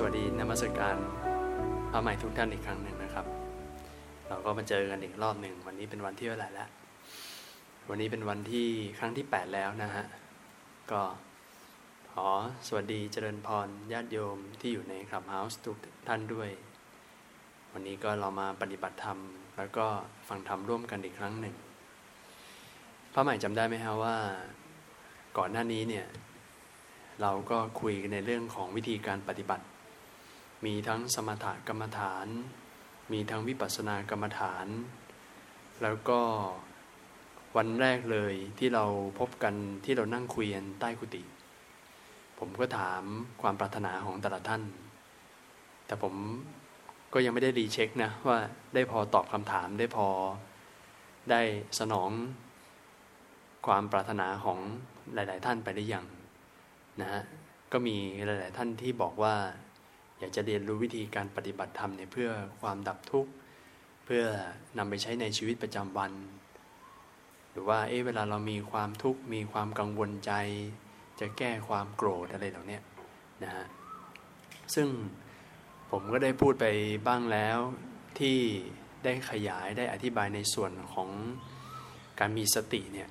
[0.00, 0.96] สวัสดีนมัสการ
[1.90, 3.26] พระใหม่ทุกท่านอีกครั้งหนึ่งนะครับ
[4.28, 6.68] เราก็มาเจอกันอีกรอบหนึ่งวันนี้เป็นวันที่เท่าไหร่แล้ว
[7.88, 8.68] วันนี้เป็นวันที่
[8.98, 10.04] ครั้งที่ 8 แล้วนะฮะ
[10.90, 11.02] ก็
[12.12, 12.26] ขอ
[12.66, 15.76] สวัสดีเจริญพรญาติโยมที่อยู่ในคลับเฮาส์ทุก
[16.08, 16.50] ท่านด้วย
[17.72, 19.18] วันนี้ก็เรามาปฏิบัติธรรม
[19.56, 19.86] แล้วก็
[20.28, 21.54] ฟังธรรมร่วมกันอีกครั้งหนึ่ง
[23.12, 24.16] พระใหม่จำได้ไหมฮะว่า
[25.38, 26.06] ก่อนหน้านี้เนี่ย
[27.22, 29.64] เราก็คุยกันในเรื่องของวิธีการปฏิบัติ
[30.64, 32.26] มีทั้งสมถกรรมฐาน
[33.12, 34.66] มีทั้งวิปัสสนากรรมฐาน
[35.82, 36.20] แล้วก็
[37.56, 38.84] วันแรกเลยที่เรา
[39.18, 39.54] พบกัน
[39.84, 41.22] ที่เรานั่งคุยกันใต้กุฏิ
[42.38, 43.02] ผมก็ถาม
[43.42, 44.62] ความปรารถนาของแต่ละท่าน
[45.86, 46.14] แต่ผม
[47.12, 48.38] ก็ยังไม่ได้รีเช็คนะว่า
[48.74, 50.08] ได้พอตอบคำถามได้พอ
[51.30, 51.40] ได้
[51.78, 52.10] สนอง
[53.66, 54.58] ความปรารถนาของ
[55.14, 56.06] หลาย ๆ ท่านไปหรือยัง
[57.00, 57.22] นะฮะ
[57.72, 57.96] ก็มี
[58.26, 59.34] หลาย ๆ ท่านที่บอกว่า
[60.18, 62.30] อยากจะเรียนรู้วิธีการปฏิบัติธรรมเนี่ยเพื่อ
[62.60, 63.30] ความดับทุกข์
[64.04, 64.24] เพื่อ
[64.78, 66.12] นำไปใช้ในชีวิตประจำวัน
[67.50, 70.32] หรือว่าเอ๊ะเวลาเรามีความทุกข์มีความกังวลใจ
[71.20, 72.78] จะแก้ความโกรธอะไรเหล่านี้
[73.42, 73.66] นะฮะ
[74.74, 74.88] ซึ่ง
[75.90, 76.66] ผมก็ได้พูดไป
[77.06, 77.58] บ้างแล้ว
[78.18, 78.38] ที่
[79.04, 81.10] ได้ขยายได้อธิบายในส่วนของ
[82.20, 83.08] การมีสติเนี่ย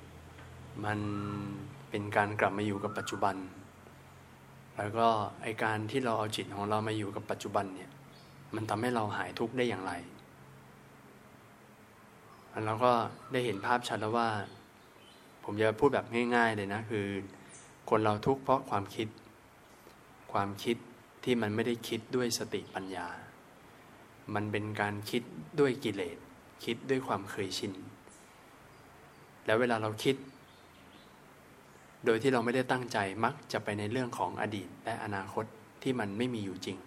[0.84, 0.98] มัน
[1.90, 3.36] เป็นการกลับมาอยู่กับปัจจุบัน
[4.78, 5.06] แล้วก็
[5.42, 7.90] ไอการที่เราเอาจิตของเรามาอยู่กับปัจจุบันเนี่ย
[8.54, 9.92] มันทำให้เราหายทุกข์ได้อย่างไร
[12.66, 12.92] เราก็
[13.32, 14.28] ได้เห็นภาพชัดแล้วว่า
[15.44, 17.06] ผมจะพูดแบบง่าย ๆ เลยนะ คือ
[17.90, 19.08] คนเราทุกข์เพราะความคิด
[20.32, 20.76] ความคิด
[21.24, 23.08] ที่มันไม่ได้คิดด้วยสติปัญญา
[24.34, 25.22] มันเป็นการคิด
[25.60, 26.18] ด้วยกิเลส
[26.64, 27.72] คิดด้วยความเคยชิน
[29.46, 30.16] แล้วเวลาเราคิด
[32.04, 35.44] โดยที่เราไม่ได้ตั้งใจมักจะไปในเรื่องของอดีตและอนาคต
[35.82, 36.78] ที่มันไม่มีอยู่จริง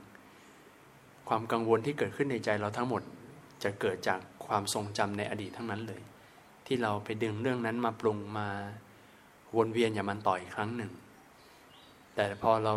[1.29, 3.01] ความกังวลที่เกิดขึ้นในใจเราทั้งหมด
[3.63, 6.01] จะเกิดจากความทรงจำในอดีตทั้งนั้นเลย
[6.67, 8.47] ที่เราไปดึงเรื่องนั้นมาปรุงมา
[9.55, 10.91] วนเวียนอย่างมันต่ออีกครั้งหนึ่ง
[12.15, 12.73] แต่พอเรา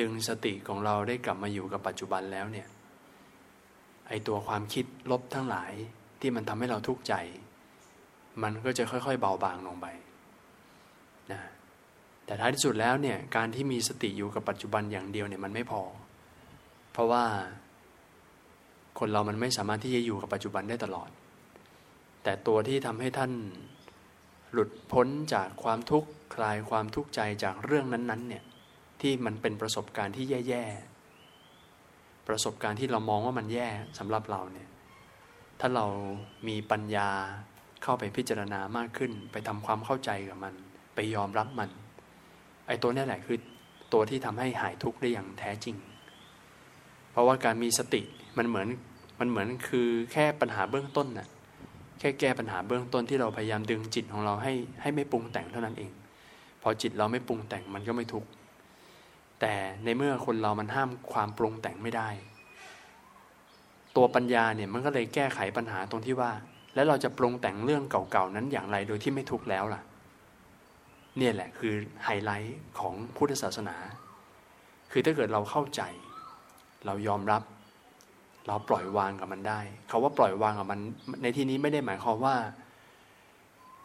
[0.00, 2.68] ดึงสติของเราได้กลับมาอยู่กับปัจจุบันแล้วเนี่ย
[4.08, 5.72] ไอตัวความคิดลบทั้งหลาย
[6.20, 7.14] ที่มันทำให้เราทุกข์ใจ
[8.42, 9.86] มันก็จะค่อยๆ เบาบางลงไป
[12.26, 15.82] แต่ท้ายที่สุดแล้วเนี่ยการที่มีสติอยู่กับปัจจุบันอย่างเดียวเนี่ยมันไม่พอ
[16.92, 17.24] เพราะว่า
[18.98, 21.10] คนเรามันไม่สามารถที่จะอยู่กับปัจจุบันได้ตลอด
[22.22, 23.32] แต่ตัวที่ทำให้ท่าน
[24.52, 28.44] หลุดพ้นจากความทุกข์คลายความทุกข์ใจจากเรื่องนั้นๆเนี่ย
[29.00, 34.68] ที่มันเป็นประสบการณ์ที่แย่ๆ ประสบการณ์ที่เรามองว่ามันแย่สำหรับเราเนี่ย
[35.60, 35.86] ถ้าเรา
[36.48, 37.10] มีปัญญา
[37.82, 40.54] เข้าไปพิจารณามากขึ้น ไปทำความเข้าใจกับมัน
[40.94, 41.70] ไปยอมรับมัน
[42.66, 43.38] ไอ้ตัวนี้แหละคือ
[43.92, 45.76] ตัวที่ทำให้หายทุกข์ได้อย่างแท้จริง
[47.10, 48.02] เพราะว่าการมีสติ
[48.38, 48.68] มันเหมือน
[49.20, 51.28] มันเหมือนคือแค่ปัญหาเบื้องต้นน่ะ
[51.98, 55.90] แค่แก้ปัญหาเบื้องต้นที่เราพยายามดึงจิตของเราให้ให้ไม่ปรุงแต่งเท่านั้นเอง
[56.62, 58.28] พอจิตเราไม่ปรุงแต่งมันก็ไม่ทุกข์
[59.40, 59.54] แต่
[59.84, 62.08] ในเมื่อคนเรามันห้ามความปรุงแต่งไม่ได้
[63.96, 66.32] ตัวปัญญาเนี่ยมันก็เลยแก้ไขปัญหาตรงที่ว่า
[66.74, 69.82] แล้วเราจะปรุงแต่งเรื่องเก่าๆนั้นอย่างไรโดยที่ไม่ทุกข์แล้วล่ะ
[71.18, 73.76] เนี่ยแหละคือไฮไลท์ของพุทธศาสนา
[74.92, 75.82] คือถ้าเกิดเราเข้าใจ
[76.86, 77.42] เรายอมรับ
[78.46, 80.80] เราปล่อยวางกับมันได้เขาว่าปล่อยวางกับมัน
[81.22, 82.36] ในที่นี้ไม่ได้หมายความว่า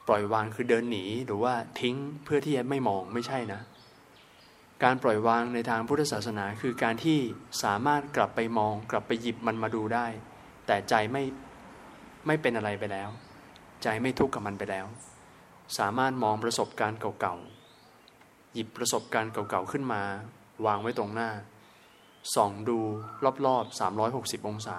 [0.08, 3.62] ปล่อยวางคือเดินหนีหรือว่าทิ้งเพื่อที่จะไม่มองไม่ใช่นะ
[4.84, 7.20] การปล่อยวางในทางพุทธศาสนาคือการที่
[7.64, 10.06] สามารถกลับไปมอง กลับไปหยิบมันมาดูได้
[10.68, 11.24] แต่ใจไม่
[12.28, 13.10] ไม่เป็นอะไรไปแล้ว
[13.84, 14.86] ใจไม่ทุกข์กับมันไปแล้ว
[15.78, 20.02] สามารถมองประสบการณ์เก่าๆ หยิบประสบการณ์เก่าๆ ขึ้นมา
[20.66, 21.30] วางไว้ตรงหน้า
[22.36, 22.80] ส่องดู
[23.46, 23.80] รอบๆ
[24.12, 24.78] 360 องศา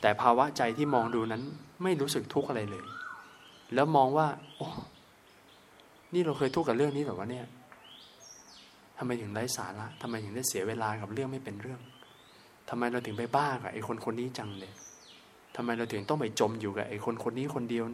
[0.00, 1.42] แต่ภาวะใจที่มองดูนั้น
[1.82, 2.84] ไม่รู้สึกทุกข์อะไรเลย
[3.74, 4.26] แล้วมองว่า
[4.56, 4.68] โอ้
[6.14, 7.46] นี่เราเคยทุกข์กับเรื่องนี้หรอวะเนี่ย
[8.98, 11.80] ทำไมถึงไร้สาระทำไมถึงได้เสียเวลากับเรื่องไม่เป็นเรื่อง
[12.68, 14.72] ทำไมเราถึงไปบ้ากับไอ้คนคนนี้จังเลย
[15.56, 17.84] ทำไมเราถึงต้องไปจมอยู่กับไอ้คนคนนี้คนเดียว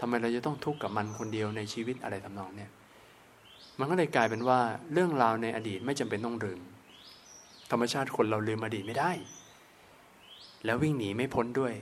[0.00, 2.70] ทำไมเราจะต้องทุกข์กับมันคนเดียวในชีวิตอะไรทำนองเนี่ย
[3.78, 4.58] มันก็เลยกลายเป็นว่า
[4.92, 6.60] เรื่องราวในอดีตไม่จำเป็นต้องลืม
[7.70, 9.10] ธรรมชาติคนเราลืมอดีตไม่ได้
[10.64, 11.74] แล้ววิ่งหนีไม่พ้นด้วย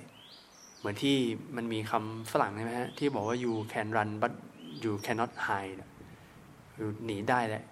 [0.79, 1.17] เหมือนที่
[1.57, 4.33] มันมีคำฝรั่งใช่ไหมฮะที่บอกว่า you can run but
[4.83, 5.79] you cannot hide
[6.75, 7.65] คือหนีได้แหละ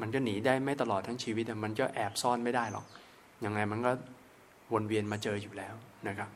[0.00, 2.86] มันก็หนีได้ไม่ตลอดทั้งชีวิตแต่มันก็แอบซ่อนไม่ได้หรอก
[3.44, 3.92] ยังไงมันก็
[4.72, 5.74] วนเวียนมาเจออยู่แล้ว
[6.08, 6.30] นะครับ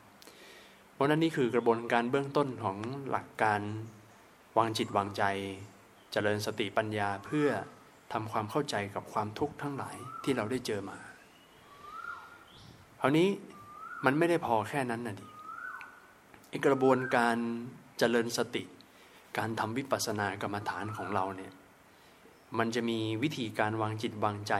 [0.96, 2.78] เพราะนั้นนี่คือกระบวนการเบื้องต้นของ
[3.10, 3.60] หลักการ
[4.58, 5.32] วางจิตวางใจจ
[6.12, 7.48] เจริญสติปัญญาเพื่อ
[8.12, 10.98] ทำความเข้าใจกับความทุกข์ทั้งหลายที่เราได้เจอมา
[13.06, 13.28] ราวนี้
[14.04, 17.36] มันไม่ได้พอแค่นั้นนะดิกระบวนการ
[17.98, 18.62] เจริญสติ
[19.38, 21.52] การทำวิปัสสนากรรมฐานของเราเนี่ย
[22.58, 24.54] มันจะมีวิธีการวางจิตวางใจ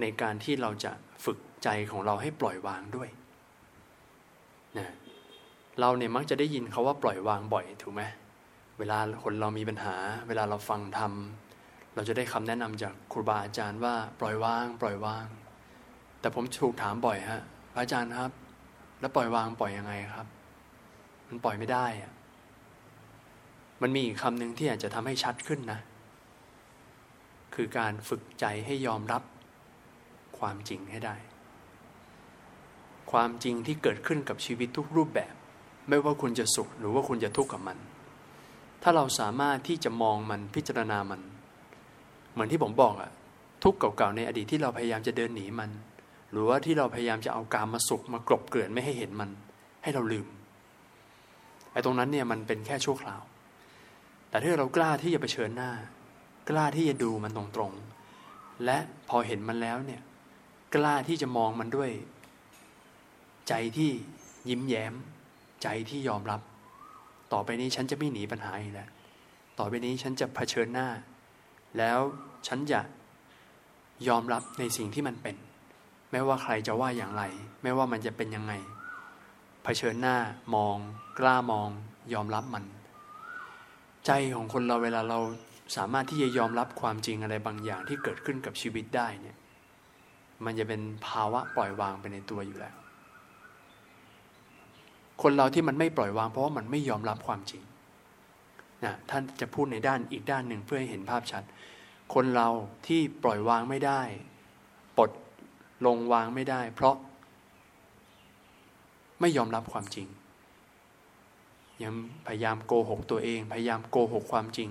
[0.00, 0.92] ในการที่เราจะ
[1.24, 3.08] ฝึกใจของเราให้ปล่อยวางด้วย
[4.78, 4.88] นะ
[5.80, 8.02] เราเนี่ยมักจะได้ยินเขาว่าปล่อยวางบ่อยถูกไหม
[8.78, 9.94] เวลาคนเรามีปัญหา
[10.28, 15.26] เวลาเราฟังทำเราจะได้คำแนะนำจากครูบาอาจารย์ว่าปล่อยวาง ปล่อยวาง
[16.20, 17.42] แต่ผมถูกถามบ่อยฮะ
[17.72, 18.32] พระอาจารย์ครับ
[19.00, 20.26] แล้วปล่อยวางปล่อยยังไงครับ
[21.28, 22.12] มันปล่อยไม่ได้อะ
[23.82, 25.80] มันมีอีกคำหนึ่งที่อาจจะทำให้ชัดขึ้นนะ
[27.54, 29.22] คือการฝึกใจให้ยอมรับ
[30.38, 31.16] ความจริงให้ได้
[33.12, 35.34] ความจริงที่เกิดขึ้นกับชีวิตทุกรูปแบบ
[35.88, 37.78] ไม่ว่าคุณจะสุขหรือว่าคุณจะทุกข์กับมัน
[38.82, 41.20] ถ้าเราสามารถที่จะมองมันพิจารณามัน
[42.32, 43.10] เหมือนที่ผมบอกอะ
[43.64, 45.70] ทุกข์เก่าๆในอดีตที่เราพยายามจะเดินหนีมัน
[46.30, 49.30] หรือว่าที่เราพยายามจะเอาการมาสุขมากรบเกลื่อนไม่ให้เห็นมัน
[49.82, 50.26] ให้เราลืม
[51.72, 53.22] ไอ้ตรงนั้นเนี่ยมันเป็นแค่ชั่วคราว
[54.28, 55.70] แต่ถ้าเรากล้าที่จะเผชิญหน้า
[56.50, 58.78] กล้าที่จะดูมันตรงๆ และ
[59.08, 60.02] พอเห็นมันแล้วเนี่ย
[60.74, 61.90] กล้าที่จะมองมันด้วย
[63.48, 63.90] ใจที่
[64.48, 64.94] ยิ้มแย้ม
[65.62, 66.40] ใจที่ยอมรับ
[67.32, 68.88] ต่อไปนี้ฉันจะไม่หนีปัญหาอีกแล้ว
[69.58, 70.88] ต่อไปนี้ฉันจะเผชิญหน้า
[71.78, 71.98] แล้ว
[72.46, 72.80] ฉันจะ
[74.08, 75.36] ยอมรับในสิ่งที่มันเป็น
[76.10, 77.22] ไม่ว่าใครจะว่าอย่างไร
[77.62, 78.52] ไม่ว่ามันจะเป็นยังไง
[79.64, 80.16] เผชิญหน้า
[80.54, 80.76] มอง
[81.18, 81.68] กล้ามอง
[82.14, 82.64] ยอมรับมัน
[84.06, 85.18] ใจของคนเราเวลาเรา
[85.76, 89.36] สามารถที่จะยอมรับความจริงอะไรบางอย่างที่เกิดขึ้นกับชีวิตได้เนี่ย
[90.44, 92.74] มันจะเป็นภาวะปล่อยวางไปในตัวอยู่แล้ว
[95.22, 97.62] คนเราที่มันไม่ปล่อยวาง เพราะว่ามันไม่ยอมรับความจริง
[98.84, 101.42] นะท่านจะพูดในด้านอีกด้านหนึ่งเพื่อให้เห็นภาพชัด
[102.14, 102.48] คนเรา
[102.86, 104.00] ที่ปล่อยวางไม่ได้
[104.96, 105.10] ปลด
[105.86, 106.96] ลงวางไม่ได้ เพราะ
[109.20, 110.06] ไม่ยอมรับความจริง
[111.82, 111.94] ยัง
[112.26, 114.70] พยายามโกหกตัวเอง พยายามโกหกความจริง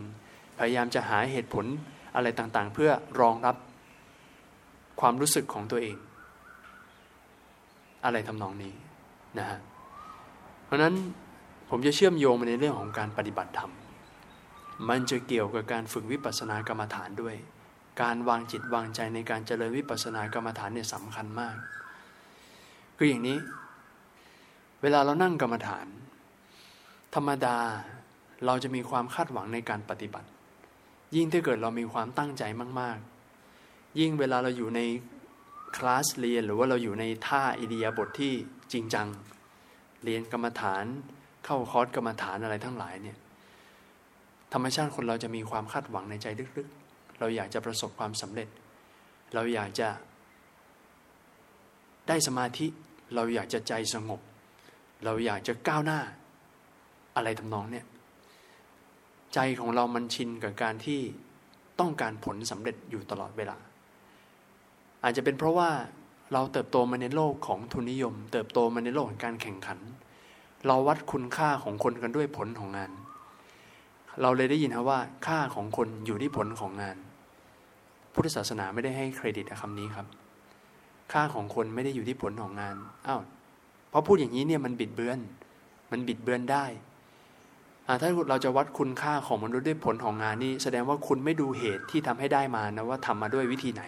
[0.60, 1.66] พยายามจะหาเหตุผล
[2.16, 3.56] อะไรต่างๆ เพื่อรองรับ
[5.00, 5.96] ความรู้สึกของตัวเอง
[8.06, 8.74] อะไรทำนองนี้
[9.40, 9.60] นะฮะ
[10.66, 10.96] เพราะนั้น
[11.70, 13.72] ผมจะเชื่อมโยงมาในเรื่องของการปฏิบัติธรรม
[14.90, 17.36] มันจะเกี่ยวกับการฝึกวิปัสสนากรรมฐานด้วย
[18.02, 21.56] การวางจิตวางใจในการเจริญวิปัสสนากรรมฐานเนี่ยสำคัญมาก
[22.98, 23.38] คืออย่างนี้
[24.82, 25.88] เวลาเรานั่งกรรมฐาน
[27.16, 27.58] ธรรมดา
[28.46, 30.30] เราจะมีความคาดหวังในการปฏิบัติ
[31.16, 32.44] ยิ่งถ้าเกิดเรามีความตั้งใจ
[32.80, 32.98] มาก
[33.48, 34.82] ๆ ยิ่งเวลาเราอยู่ใน
[35.78, 38.34] คลาสเรียนหรือว่าเราอยู่ในท่าอิเดียบทที่
[38.74, 39.08] จริงจัง
[40.06, 40.86] เรียนกรรมฐาน
[41.46, 43.18] เข้าคอร์สกรรมฐานอะไรทั้งหลายเนี่ย
[44.54, 48.48] ธรรมชาติคนเราจะมีความคาดหวังในใจลึกๆ เราอยากจะประสบความสำเร็จ
[49.34, 49.90] เราอยากจะ
[52.08, 52.68] ได้สมาธิ
[53.16, 54.22] เราอยากจะใจสงบ
[55.06, 56.00] เราอยากจะก้าวหน้า
[57.16, 57.86] อะไรทำนองเนี่ย
[59.34, 61.02] ใจของเรามันชินกับการที่
[61.80, 63.58] ต้องการผลสำเร็จอยู่ตลอดเวลา
[65.04, 65.70] อาจจะเป็นเพราะว่า
[66.34, 69.80] เราเติบโตมาในโลกของทุนนิยม เติบโตมาในโลกของการแข่งขัน
[70.68, 72.92] เราวัดคุณค่าของคนกันด้วยผลของงาน
[74.22, 76.98] เราเลยได้ยินครับว่า ค่าของคนอยู่ที่ผลของงาน
[78.14, 80.08] พุทธศาสนาไม่ได้ให้เครดิตคำนี้ครับ
[81.14, 82.76] ค่าของคนไม่ได้อยู่ที่ผลของงาน
[83.08, 83.22] อ้าว
[83.90, 85.20] เพราะพูดอย่างนี้เนี่ยมันบิดเบือน
[85.92, 86.66] มันบิดเบือนได้
[88.02, 93.84] ถ้าเราจะวัดคุณค่าของมนุษย์ด้วยผลของงานนี่แสดงว่าคุณไม่ดูเหตุที่ทำให้ได้มานะว่าทำมาด้วยวิธีไหน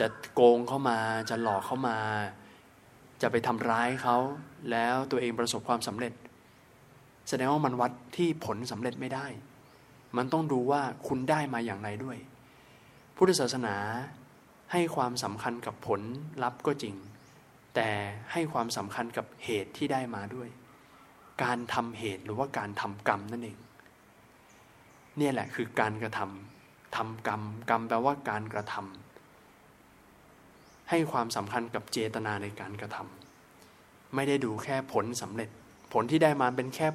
[0.00, 0.98] จะโกงเข้ามา
[1.30, 1.98] จะหลอกเข้ามา
[3.22, 4.16] จะไปทำร้ายเขา
[4.70, 6.12] แล้วตัวเองประสบความสำเร็จ
[7.28, 9.26] แสดงว่ามันวัดที่ผลสำเร็จไม่ได้
[10.16, 12.18] มันต้องดูว่าคุณได้มาอย่างไรด้วย
[13.16, 13.76] พุทธศาสนา
[14.72, 16.00] ให้ความสำคัญกับผล
[16.42, 16.94] ลัพธ์ก็จริง
[17.74, 17.90] แต่
[18.32, 20.48] ให้ความสำคัญกับเหตุที่ได้มาด้วย
[21.42, 23.58] การทำเหตุหรือว่าการทำกรรมนั่นเอง
[25.18, 29.03] เนี่ยแหละคือการกระทำทำกรรม กรรมแปลว่าการกระทำ
[30.90, 35.48] ให้ความสำคัญกับเจตนาในการกระทำไม่ได้ดูแค่ผลสำเร็จ
[35.92, 36.86] ผลที่ได้มาเป็นแค่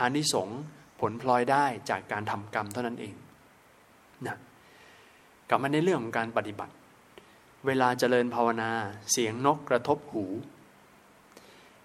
[0.00, 0.60] อานิสงส์
[1.00, 3.14] ผลพลอยได้จากการทำกรรมเท่านั้นเอง
[4.26, 4.36] นะ
[5.48, 6.72] กลับมาในเรื่องของการปฏิบัติ
[7.66, 8.70] เวลาเจริญภาวนา
[9.12, 10.24] เสียงนกกระทบหู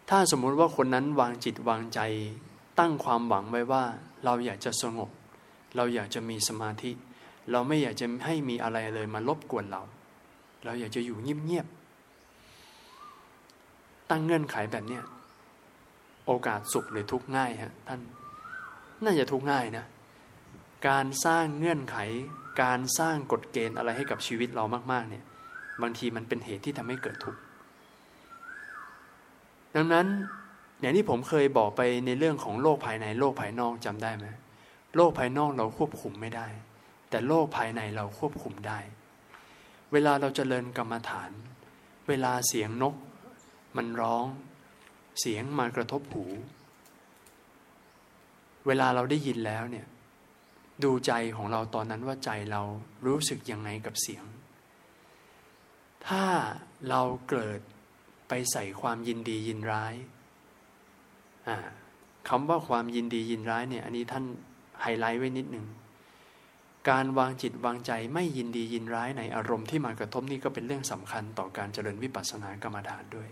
[0.09, 1.99] ถ้าสมมุติว่าคนนั้นวางจิตวางใจ
[2.79, 3.83] ตั้งความหวังไว้ว่า
[4.25, 5.09] เราอยากจะสงบ
[5.75, 6.91] เราอยากจะมีสมาธิ
[7.51, 9.81] เราไม่อยากจะให้มีอะไรเลยมารบกวนเรา
[10.65, 15.03] เราอยากจะอยู่เงียบๆตั้งเงื่อนไขแบบเนี้ย
[16.25, 18.01] โอกาสสุขหรือทุกข์ง่ายฮะท่าน
[19.03, 19.85] น่าจะทุกข์ง่ายนะ
[20.87, 21.97] การสร้างเงื่อนไข
[22.63, 25.23] การสร้างกฎเกณฑ์อะไรให้กับชีวิตเรามาก ๆ เนี่ย
[25.81, 27.39] บางทีมันเป็นเหตุที่ทำให้เกิดทุกข์
[29.75, 30.07] ดังนั้น
[30.81, 34.27] อย่างที่ผมเคยบอกไปในเรื่องของโลกภายในโลกภายนอกจำได้ไหม
[34.95, 36.47] โลกภายนอกเราควบคุมไม่ได้
[37.09, 38.79] แต่โลกภายในเราควบคุมได้
[39.91, 41.31] เวลาเราจเจริญกรรมฐาน
[42.07, 42.95] เวลาเสียงนก
[43.77, 44.25] มันร้อง
[45.19, 46.25] เสียงมากระทบหู
[48.67, 49.85] เวลาเราได้ยินแล้วเนี่ย
[50.83, 52.61] ดูใจของเราตอนนั้นว่าใจเรา
[53.05, 54.23] รู้สึกยังไงกับเสียง
[56.07, 56.23] ถ้า
[56.89, 57.59] เราเกิด
[58.27, 59.93] ไปใส่ความยินดียินร้าย
[62.29, 64.25] คำว่าความยินดียินร้ายเนี่ย อันนี้ท่าน
[64.81, 65.65] ไฮไลท์ไว้นิดหนึ่ง
[66.91, 73.29] การวางจิตวางใจไม่ยินดียินร้ายในอารมณ์ที่มากระทบนี่ก็เป็นเรื่องสำคัญต่อการเจริญวิปัสสนากรรมฐานด้วย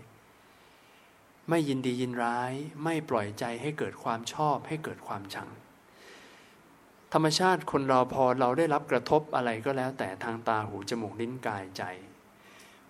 [1.48, 2.52] ไม่ยินดียินร้าย
[2.84, 5.48] ไม่ปล่อยใจให้เกิดความชอบให้เกิดความชัง
[7.12, 11.82] ธรรมชาติคนเราพอเราได้รับกระทบอะไรก็แล้ว แต่ทางตาหูจมูกลิ้นกายใจ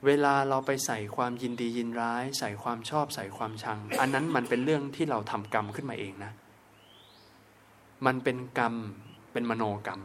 [0.07, 6.33] เวลาเราไปใส่ความยินดียินร้าย ใส่ความชอบใส่ความชัง อันนั้นมันเป็นเรื่องที่เราทำกรรมขึ้นมาเองนะ
[8.07, 8.75] มันเป็นกรรม
[9.33, 10.03] เป็นมโนกรรม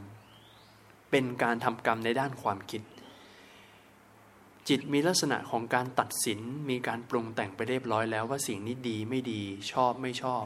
[1.14, 2.82] เป็นการทำกรรมในด้านความคิด
[4.70, 6.40] จิตมีลักษณะของการตัดสิน
[6.70, 9.42] มีการปรุงแต่งไปเรียบร้อยแล้วว่าสิ่งนี้ดีไม่ดี
[9.72, 10.46] ชอบไม่ชอบ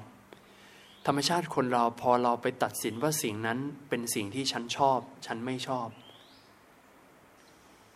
[1.05, 3.59] ธรรมชาติคนเราพอเราไปตัดสินว่าสิ่งนั้น
[3.89, 5.87] เป็นสิ่งที่ฉันชอบ ฉันไม่ชอบ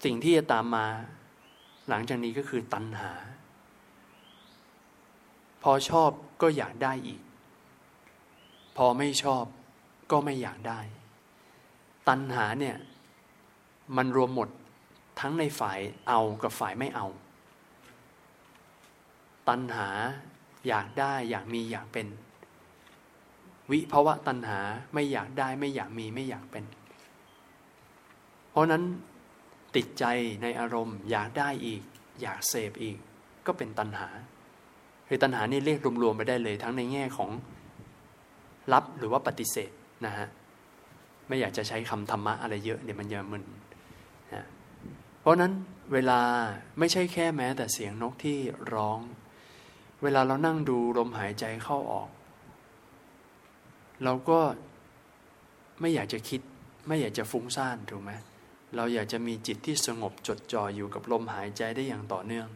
[0.04, 0.88] สิ่งที่จะตามมา
[1.90, 3.12] หลังจากนี้ก็คือตัณหา
[5.64, 6.12] พอชอบ
[6.42, 7.22] ก็อยากได้อีก
[8.78, 9.46] พอไม่ชอบ
[10.12, 10.82] ก็ไม่อยากได้
[12.10, 12.76] ตัณหาเนี่ย
[13.98, 14.50] มันรวมหมด
[15.20, 17.08] ทั้งในฝ่ายเอากับฝ่ายไม่เอา
[19.50, 19.90] ตัณหา
[20.68, 22.08] อยากได้อยากมีอยากเป็น
[23.72, 24.60] วิภาวะตัณหา
[24.94, 26.64] ไม่อยากได้ไม่อยากมีไม่อยากเป็น
[28.52, 28.84] เพราะนั้น
[29.76, 30.06] ติดใจ
[30.42, 31.82] ในอารมณ์ อยากได้อีก
[32.22, 32.98] อยากเสพอีก
[33.46, 34.10] ก็เป็นตัณหา
[35.08, 37.30] คือตัณหานี่เรียกรวมๆไปได้เลย ทั้งในแง่ของ
[38.74, 39.72] รับหรือว่าปฏิเสธ
[40.06, 40.28] นะฮะ
[41.32, 43.44] ไม่อยากจะใช้คำธรรมะอะไรเยอะเดี๋ยวมันจะมึน
[44.34, 44.46] นะ
[45.22, 45.52] เพราะนั้น
[45.94, 46.20] เวลา
[46.80, 48.38] ไม่ใช่แค่แม้แต่เสียงนกที่
[48.74, 49.00] ร้อง
[50.04, 52.10] เวลาเรานั่งดูลมหายใจเข้าออก
[54.04, 54.40] เราก็
[55.82, 56.42] ไม่อยากจะคิด
[56.88, 58.12] ไม่อยากจะฟุ้งซ่านถูกไหม
[58.76, 62.48] เราอยากจะมีจิตที่สงบจดจ่ออยู่กับลมหายใจได้อย่างต่อเนื่อง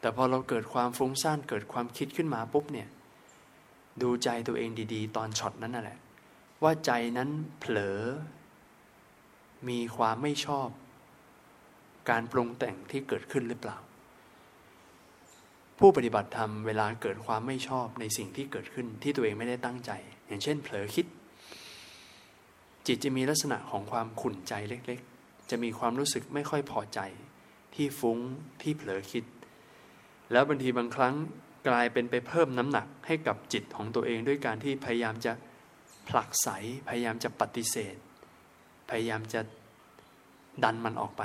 [0.00, 2.88] แต่พอเราเกิดความฟุ้งซ่านเกิดความคิดขึ้นมาปุ๊บเนี่ย
[4.02, 5.98] ดูใจตัวเองดี ๆ ตอนช็อตนั้นนั่นแหละ
[6.62, 8.00] ว่าใจนั้นเผลอ
[9.68, 10.68] มีความไม่ชอบ
[12.10, 13.78] การปรุงแต่งที่เกิดขึ้นหรือเปล่า
[15.78, 19.90] ผู้ปฏิบัติธรรมเวลาเกิดความไม่ชอบในสิ่งที่เกิดขึ้นที่ตัวเองไม่ได้ตั้งใจ
[20.26, 21.06] อย่างเช่น เผลอคิด
[22.86, 25.00] จิตจะมีลักษณะของความขุ่นใจเล็ก
[25.50, 27.00] จะมีความรู้สึกไม่ค่อยพอใจ
[27.74, 28.18] ที่ฟุ้ง
[28.62, 29.24] ที่เผลอคิด
[30.32, 31.14] แล้วบางทีบางครั้ง
[31.68, 35.32] กลายเป็นไปเพิ่มน้ำหนักให้กับจิตของตัวเองด้วยการที่พยายามจะ
[36.08, 36.48] ผลักไส
[36.88, 37.96] พยายามจะปฏิเสธ
[38.88, 39.40] พยายามจะ
[40.64, 41.22] ดันมันออกไป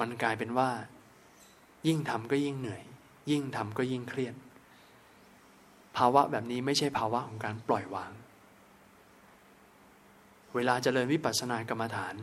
[0.00, 0.70] มันกลายเป็นว่า
[1.86, 2.82] ยิ่งทำก็ยิ่งเหนื่อย
[3.30, 4.34] ยิ่งทำก็ยิ่งเครียด
[5.96, 8.12] ภาวะแบบนี้ไม่ใช่ภาวะของการปล่อยวาง
[10.54, 12.16] เวลาเจริญวิปัสสนากรรมฐาน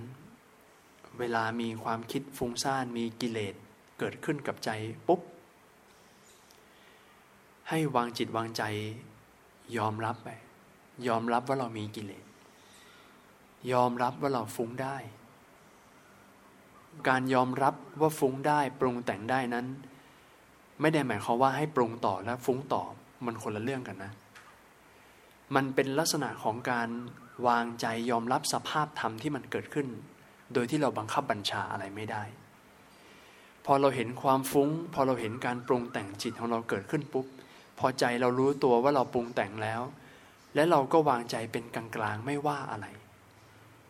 [1.20, 3.56] เวลามีความคิดฟุ้งซ่านมีกิเลส
[4.00, 4.70] เกิดขึ้นกับใจ
[5.08, 5.22] ปุ๊บ
[7.70, 8.64] ให้วางจิตวางใจ
[9.78, 10.30] ยอมรับไป
[11.08, 12.26] ยอมรับว่าเรามีกิเลส
[13.72, 14.98] ยอมรับว่าเราฟุ้งได้
[17.10, 19.66] การยอมรับว่าฟุ้งได้ ปรุงแต่งได้นั้น
[20.82, 22.84] ไม่ได้หมายความว่าให้ปรุงต่อและฟุ้งต่อ
[23.26, 24.12] มันคนละเรื่องกันนะ
[25.56, 26.90] มันเป็นลักษณะของการ
[27.48, 29.88] วางใจยอมรับสภาพธรรมที่มันเกิดขึ้น
[30.54, 32.24] โดยที่เราบังคับบัญชาอะไรไม่ได้
[33.66, 37.26] พอเราเห็นความฟุง้ง พอเราเห็นการปรุงแต่งจิตของเราเกิดขึ้นปุ๊บ
[37.80, 39.82] พอใจเรารู้ตัวว่าเราปรุงแต่งแล้ว
[40.56, 42.88] และเราก็วางใจเป็นกลางๆไม่ว่าอะไร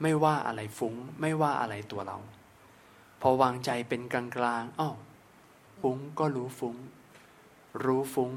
[0.01, 2.17] ไม่ว่าอะไรฟุง้ง ไม่ว่าอะไรตัวเรา
[3.21, 4.95] พอวางใจเป็นกลางๆอ้าว
[5.81, 6.75] ฟุ้งก็รู้ฟุง้ง
[7.85, 8.31] รู้ฟุง้ง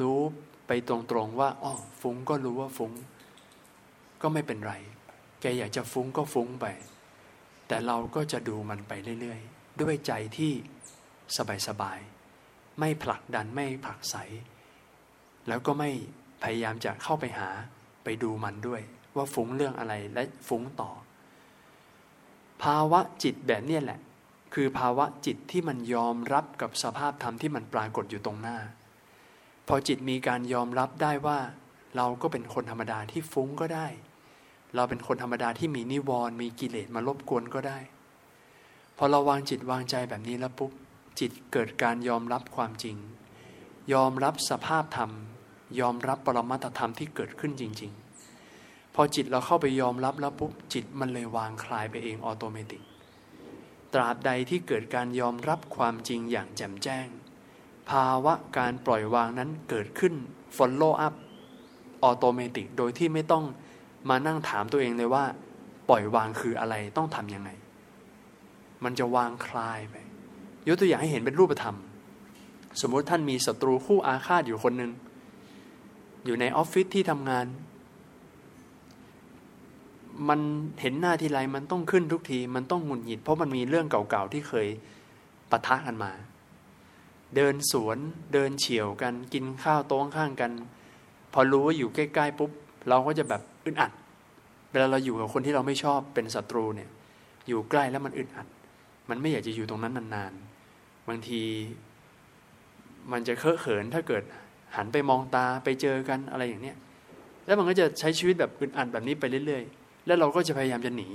[0.00, 0.18] รู้
[0.66, 2.92] ไปตรงๆว่าอ๋อฟุ้งก็รู้ว่าฟุง้ง
[4.22, 4.74] ก็ไม่เป็นไร
[5.40, 6.66] แกอยากจะฟุ้งก็ฟุ้งไป
[7.68, 10.52] แต่เราก็จะดูมันไปเรื่อยๆ ด้วยใจที่
[11.68, 14.16] สบายๆ ไม่ผลักดันไม่ผลักไส
[15.48, 15.90] แล้วก็ไม่
[16.42, 17.50] พยายามจะเข้าไปหา
[18.04, 18.82] ไปดูมันด้วย
[19.16, 20.90] ว่าฟุ้งเรื่องอะไรและฟุ้งต่อ
[22.62, 24.00] ภาวะจิตแบบนี้แหละ
[24.54, 28.58] คือภาวะจิตที่มันยอมรับกับสภาพธรรมที่มันปรากฏอยู่ตรงหน้า
[29.68, 31.38] พอจิตมีการยอมรับได้ว่า
[31.96, 33.86] เราก็เป็นคนธรรมดาที่ฟุ้งก็ได้
[34.74, 37.78] เราเป็นคนธรรมดาที่มีนิวรณ์มีกิเลสมารบกวนก็ได้
[38.96, 40.72] พอเราวางจิตวางใจแบบนี้แล้วปุ๊บ
[41.20, 42.96] จิตเกิดการยอมรับความจริง
[43.92, 45.10] ยอมรับสภาพธรรม
[45.80, 52.82] ยอมรับปรมัตธรรมที่เกิดขึ้นจริง ๆ พอจิตเราเข้าไปยอมรับแล้วปุ๊บจิตมันเลยวางคลายไปเอง automatic
[53.94, 57.06] ตราบใดที่เกิดการยอมรับความจริงอย่างแจ่มแจ้ง
[57.90, 60.14] ภาวะการปล่อยวางนั้นเกิดขึ้น
[60.56, 61.14] follow up
[62.02, 63.44] automatic โดยที่ไม่ต้อง
[64.08, 65.24] มานั่งถามตัวเองเลยว่า
[65.88, 67.50] ปล่อยวางคืออะไรต้องทำยังไง
[68.84, 69.96] มันจะวางคลายไป
[70.66, 71.76] ยกตัวอย่างให้เห็นเป็นรูปธรรม
[72.80, 74.90] สมมติท่านมีศัตรูคู่อาฆาตอยู่คนหนึ่ง
[76.24, 77.46] อยู่ในออฟฟิศที่ทำงาน
[80.28, 80.40] มัน
[80.80, 84.66] เห็นหน้าทีไรมันต้องขึ้นทุกที มันต้องหงุดหงิด เพราะมันมีเรื่องเก่าๆที่เคย
[85.50, 86.12] ปะทะกันมา
[87.36, 87.98] เดินสวน
[88.32, 90.52] เดินเฉียวกัน กินข้าวโต๊ะข้างกัน
[91.32, 92.50] พอรู้ว่าอยู่ใกล้ๆปุ๊บ
[92.88, 93.92] เราก็จะแบบอึดอัด
[94.70, 96.90] เวลาเราอยู่กับคนที่เราไม่ชอบเป็นศัตรูเนี่ย
[97.48, 98.46] อยู่ใกล้แล้วมันอึดอัด
[99.10, 101.42] มันไม่อยากจะอยู่ตรงนั้นนานๆบางที
[103.12, 104.22] มันจะเคอะเขินถ้าเกิด
[104.76, 106.76] หันไปมองตาไปเจอกันอะไรอย่างเนี้ย
[107.46, 111.08] แล้วมันก็จะใช้ชีวิตแบบอึดอัดแบบนี้ไปเรื่อยๆ แล้วเราก็จะพยายามจะหนี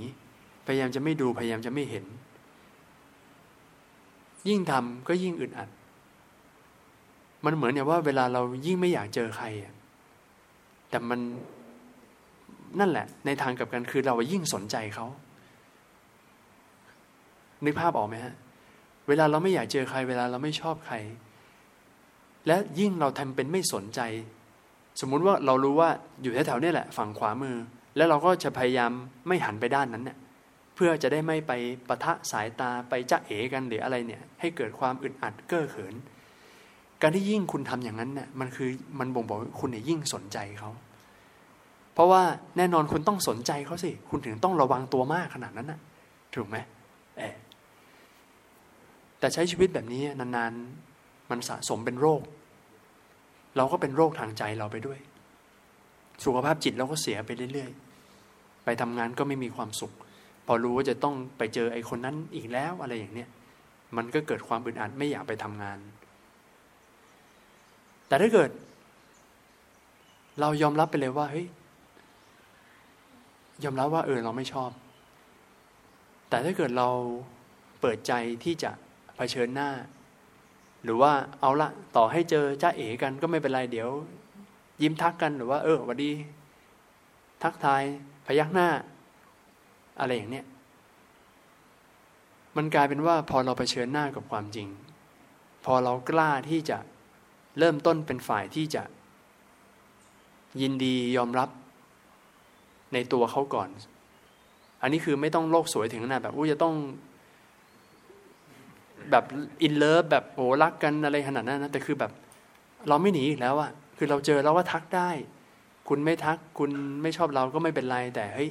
[0.66, 2.04] พยายามจะไม่ดูพยายามจะไม่เห็น
[4.48, 5.68] ยิ่งทำก็ยิ่งอึดอัด
[7.44, 9.74] มันเหมือนอย่างว่าเวลาเรายิ่งไม่อยากเจอใครอะ
[10.90, 11.20] แต่มัน
[12.80, 15.06] นั่นแหละ ในทางกับกันคือเรายิ่งสนใจเขา
[17.64, 18.34] นึกภาพออกไหมฮะ
[19.08, 20.94] เวลาเราไม่อยากเจอใคร เวลาเราไม่ชอบใคร
[22.46, 24.00] และยิ่งเราทำเป็นไม่สนใจ
[25.00, 25.90] สมมุติว่าเรารู้ว่า
[26.22, 27.56] อยู่แถวๆนี่แหละ ฝั่งขวามือ
[27.96, 28.92] แล้วเราก็จะพยายาม
[29.26, 30.18] ไม่หันไปด้านนั้นเนี่ย
[30.74, 31.52] เพื่อจะได้ไม่ไป
[31.88, 35.94] ปะทะสายตาไปจ้าเอกันหรืออะไรเนี่ย ให้เกิดความอึดอัดเก้อเขิน
[37.02, 40.70] การที่ยิ่งคุณทำอย่างนั้นเนี่ยมันคือมันบ่งบอกว่าคุณเนี่ยยิ่งสนใจเขา
[41.94, 42.22] เพราะว่า
[42.56, 45.78] แน่นอนคุณต้องสนใจเขาสิ คุณถึงต้องระวังตัวมากขนาดนั้นน่ะ
[46.34, 46.56] ถูกไหม
[47.18, 47.34] เออ
[49.18, 52.20] แต่ใช้ชีวิตแบบนี้นานๆ มันสะสมเป็นโรค
[53.56, 54.98] เราก็เป็นโรคทางใจเราไปด้วย
[56.24, 59.92] สุขภาพจิตเราก็เสียไปเรื่อยๆ ไปทำงานก็ไม่มีความสุข
[60.46, 63.28] พอรู้ว่าจะต้องไปเจอไอ้คนนั้นอีกแล้วอะไรอย่างเนี้ย
[63.96, 65.78] มันก็เกิดความอึดอัดไม่อยากไปทำงาน
[68.08, 68.50] แต่ถ้าเกิด
[70.40, 71.46] เรายอมรับไปเลยว่าเฮ้ย
[73.64, 74.70] ยอมรับว่าเออเราไม่ชอบ
[76.28, 76.88] แต่ถ้าเกิดเรา
[77.80, 78.12] เปิดใจ
[78.44, 78.70] ที่จะ
[79.16, 79.70] เผชิญหน้า
[80.84, 83.90] หรือว่าเอาละต่อให้เจอจ้าเอ๋กันก็ไม่เป็นไรเดี๋ยว
[84.82, 86.10] ยิ้มทักกันหรือว่า เออวันดี
[87.42, 87.82] ทักทาย
[88.26, 88.68] พยักหน้า
[90.00, 90.46] อะไรอย่างเนี้ย
[92.56, 94.68] มันกลายเป็นว่าพอเราเผชิญหน้ากับความจริง
[95.64, 96.78] พอเรากล้าที่จะ
[97.58, 98.82] เริ่มต้นเป็นฝ่ายที่จะ
[100.60, 101.48] ยินดียอมรับ
[102.92, 103.68] ในตัวเขาก่อน
[104.82, 106.74] อันนี้คือไม่ต้องโลกสวยถึงขนาดแบบอู้จะต้อง
[109.10, 109.24] แบบ
[109.62, 112.12] อินเลิฟแบบโอ้รักกันอะไรขนาดนั้นนะแต่คือแบบ
[112.88, 115.10] เราไม่หนีอีกแล้วอะคือเราเจอแล้วว่าทักได้
[115.88, 116.70] คุณไม่ทักคุณ
[117.02, 118.50] ไม่ชอบเราก็ไม่เป็นไรแต่เฮ้ย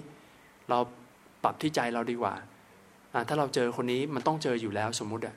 [0.69, 0.77] เรา
[1.43, 2.33] ปรับที่ใจเราดีกว่า
[3.27, 5.35] ถ้าเราเจอคนนี้มันต้องเจออยู่แล้วสมมุติอะ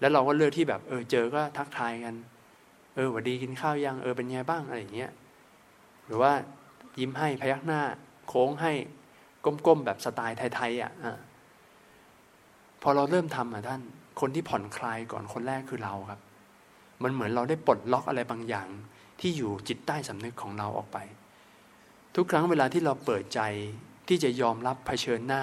[0.00, 2.14] แล้วเราก็เลือกที่แบบเออเจอก็ทักทายกัน
[2.94, 5.10] เออหวัดดีกินข้าวยังเออเป็นไงบ้างอะไรอย่างเงี้ย
[6.06, 6.32] หรือว่า
[6.98, 7.80] ยิ้มให้พยักหน้า
[8.28, 8.72] โค้งให้
[9.44, 10.92] ก้มๆแบบสไตล์ไทยๆอะ
[12.82, 13.80] พอเราเริ่มทำอะท่าน
[14.20, 16.20] คนที่ผ่อนคลายก่อนคนแรกคือเราครับ
[17.02, 18.68] มันเหมือนเราได้ปลดล็อกอะไรบางอย่าง
[19.20, 20.98] ที่อยู่จิตใต้สำนึกของเราออกไป
[22.14, 23.40] ทุกครั้งเวลาที่เราเปิดใจ
[24.08, 25.42] ที่จะยอมรับเผชิญหน้า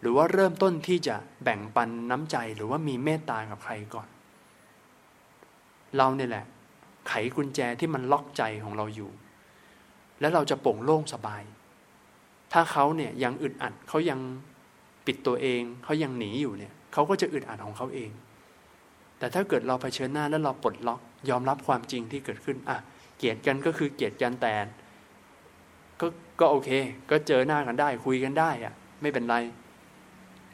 [0.00, 4.08] หรือว่าเริ่มต้นที่จะแบ่งปันน้ำใจหรือว่ามีเมตตากับใครก่อน
[5.96, 6.44] เราเนี่ยแหละ
[7.08, 9.10] ไขกุญแจที่มันล็อกใจของเราอยู่
[10.20, 11.42] แล้วเราจะโปร่งโล่งสบาย
[12.52, 14.20] ถ้าเขาเนี่ยยังอึดอัดเขายัง
[15.06, 18.10] ปิดตัวเองเขายังหนีอยู่เนี่ย เขาก็จะอึดอัดของเขาเอง
[19.18, 22.78] แต่ถ้าเกิดเราเผชิญหน้าแล้วเราปลดล็อก ยอมรับความจริงที่เกิดขึ้นอะ
[23.18, 24.54] เกลียดกันก็คือเกลียดกันแต่
[26.00, 26.06] ก็
[26.40, 26.70] ก็โอเค
[27.10, 29.36] ก็เจอหน้ากันได้ คุยกันได้อะไม่เป็นไร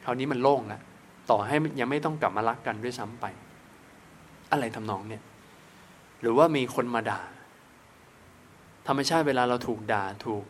[0.05, 0.81] คราวนี้มันโล่งแล้ว
[1.31, 3.25] ต่อให้ยังไม่ต้องกลับมารักกันด้วยซ้ำไป
[4.53, 5.23] อะไรทำนองเนี่ย
[6.21, 7.21] หรือว่ามีคนมาด่า
[8.89, 10.45] ธรรมชาติเวลาเราถูกด่าถูก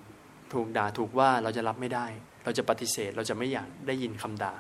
[0.53, 2.07] ถูกด่าถูกว่าเราจะรับไม่ได้
[2.45, 4.55] เราจะปฏิเสธเราจะไม่อยากได้ยินคำด่า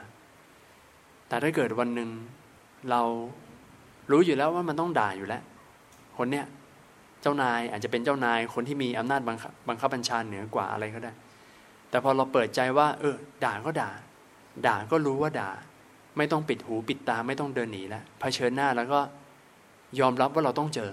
[1.28, 2.10] แต่ถ้าเกิดวันหนึ่ง
[2.90, 3.02] เรา
[4.10, 5.42] รู้อยู่แล้วว่ามันต้องด่าอยู่แล้ว
[6.18, 6.46] คนเนี้ย
[7.22, 11.12] เจ้านายอาจจะเป็นเจ้านายคนที่มีอำนาจบังคับบังคับบัญชาเหนือกว่าอะไรก็ได้
[11.90, 13.90] แต่พอเราเปิดใจว่า เออ ด่าก็ด่า
[14.66, 15.50] ด่าก็รู้ว่าด่า
[16.16, 19.00] ไม่ต้องปิดหูปิดตาไม่ต้องเดินหนีแล้วเผชิญหน้าแล้วก็
[20.00, 20.92] ยอมรับว่าเราต้องเจอ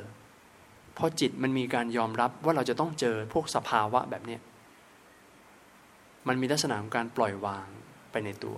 [0.95, 4.41] เพราะจิตมันมีการยอมรับว่าเราจะต้องเจอพวกสภาวะแบบเนี้ย
[6.27, 7.67] มันมีลักษณะของการปล่อยวาง
[8.11, 8.57] ไปในตัว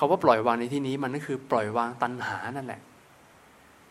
[0.00, 2.80] เขาว่าปล่อยวางในที่นี้มันก็คือปล่อยวางตัณหานั่นแหละ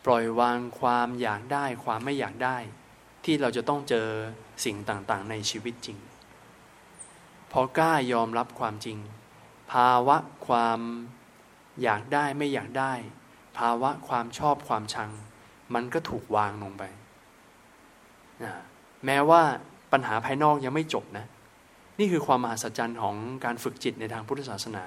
[0.06, 2.58] ปล่อยวางความอยากได้ความไม่อยากได้
[3.26, 4.08] ที่เราจะต้องเจอ
[4.66, 5.98] สิ่งต่างๆ ในชีวิตจริง
[7.52, 8.98] พอกล้ายอมรับความจริง
[9.72, 10.18] ภาวะ
[10.48, 10.80] ความ
[11.84, 12.94] อยากได้ไม่อยากได้
[13.58, 15.10] ภาวะความชอบความชัง
[15.74, 16.84] มันก็ถูกวางลงไป
[18.44, 18.54] นะ
[19.06, 19.42] แม้ว่า
[19.92, 21.26] ปัญหาภายนอกยังไม่จบนะ
[22.00, 24.86] นี่คือความมหัศจรรย์ของการฝึกจิตในทางพุทธศาสนา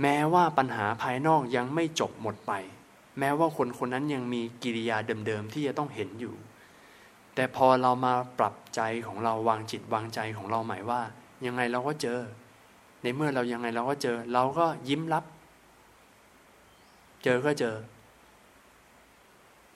[0.00, 2.52] แม้ว่าปัญหาภายนอกยังไม่จบหมดไป
[3.18, 6.34] แม้ว่าคนคนนั้นยังมีกิริยาเดิมๆที่จะต้องเห็นอยู่
[7.34, 11.00] แต่พอเรามาปรับใจของเราวางจิตวางใจของเราหมายว่า
[11.46, 12.18] ยังไงเราก็เจอ
[13.02, 15.24] ในเมื่อเรายังไงเราก็เจอ เราก็ยิ้มรับ
[17.24, 17.74] เจอก็เจอ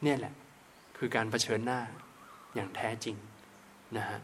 [0.02, 0.34] เนี่ยแหละ
[0.98, 1.80] คือการเผชิญหน้า
[2.54, 3.16] อย่างแท้จริง
[3.96, 4.20] นะฮะ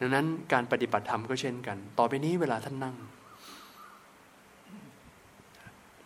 [0.00, 2.96] ดังนั้นการปฏิบัติธรรมก็เช่นกัน ต่อไปนี้เวลาท่านนั่ง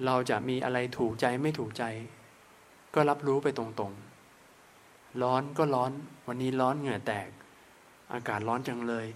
[0.05, 1.85] เราจะมีอะไรถูกใจไม่ถูกใจ
[2.95, 5.93] ก็รับรู้ไปตรงๆ ร้อนก็ร้อน
[6.29, 7.29] วันนี้ร้อนเหงื่อแตก
[8.13, 9.07] อากาศร้อนจังเลย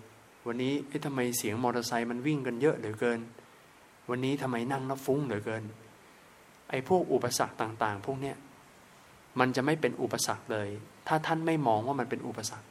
[0.46, 3.20] วันนี้เอ๊ะทำไมเสียงมอเตอร์ไซค์มันวิ่งกันเยอะเหลือเกิน
[4.10, 5.64] วันนี้ทำไมนั่งแล้วฟุ้งเหลือเกิน
[6.70, 8.36] ไอ้พวกอุปสรรคต่าง ๆ พวกเนี้ย
[9.40, 10.68] มันจะไม่เป็นอุปสรรคเลย
[11.08, 12.66] ถ้าท่านไม่มองว่ามันเป็นอุปสรรค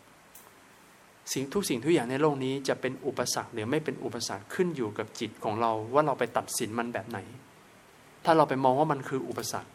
[1.34, 7.19] สิ่งทุกสิ่งทุกอย่างในโลกนี้จะเป็นอุปสรรคหรือไม่เป็นอุปสรรคขึ้นอยู่กับจิตของเราว่าเราไปตัดสินมันแบบไหน
[8.25, 9.71] ถ้าเราไปมองว่ามันคืออุปสรรค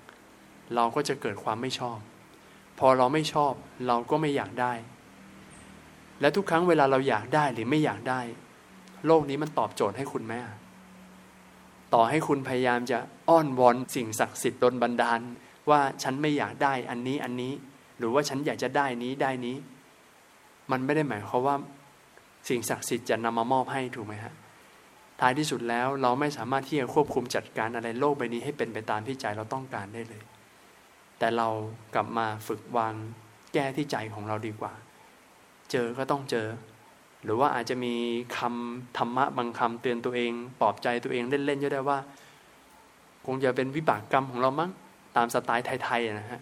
[0.74, 1.98] เราก็จะเกิดความไม่ชอบ
[2.78, 3.52] พอเราไม่ชอบ
[3.86, 4.72] เราก็ไม่อยากได้
[6.20, 8.20] และทุกครั้งเวลาเราอยากได้หรือไม่อยากได้
[9.06, 10.34] โลกนี้มันตอบโจทย์ให้คุณไหม
[11.94, 15.20] ต่อให้คุณพยายามจะอ้อนวอนสิ่งศักดิ์สิทธิ์ดนบันดาล
[15.70, 17.52] ว่าฉันไม่อยากได้อันนี้อันนี้
[17.98, 19.56] หรือว่าฉันอยากจะได้นี้ได้นี้
[20.70, 21.56] มันไม่ได้หมายความว่า
[22.48, 24.32] สิ่งศักดิ์สิทธิ์จะนำมามอบให้ถูกไหมฮะ
[25.20, 30.22] ท้ายที่สุดแล้วเราไม่สามารถที่จะควบคุมจัดการอะไรโลกใบนี้ให้เป็นไปตามที่ใจเราต้องการได้เลย
[31.18, 31.48] แต่เรา
[31.94, 32.94] กลับมาฝึกวาง
[33.52, 34.72] แก้ที่ใจของเราดีกว่า
[35.70, 36.46] เจอก็ต้องเจอ
[37.24, 37.94] หรือว่าอาจจะมี
[38.38, 41.98] คำธรรมะบางคำเตือนตัวเองปลอบใจตัวเองเล่นๆก็ได้ว่า
[43.26, 44.70] คงจะเป็นวิบากกรรมของเรามั้ง
[45.16, 46.40] ตามสไตล์ไทยๆนะฮะ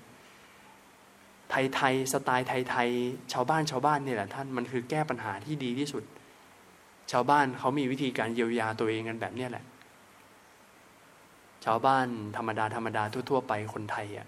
[1.50, 6.04] ไทยๆสไตล์ไทยๆชาวบ้านชาวบ้านนี่แหละท่านมันคือแก้ปัญหาที่ดีที่สุด
[7.12, 9.64] ชาวบ้านเขามีวิธีการเยียวยาตัวเองกันแบบนี้แหละ
[11.64, 14.26] ชาวบ้านธรรมดาธรรมดาทั่ว ๆ ไปคนไทยอะ่ะ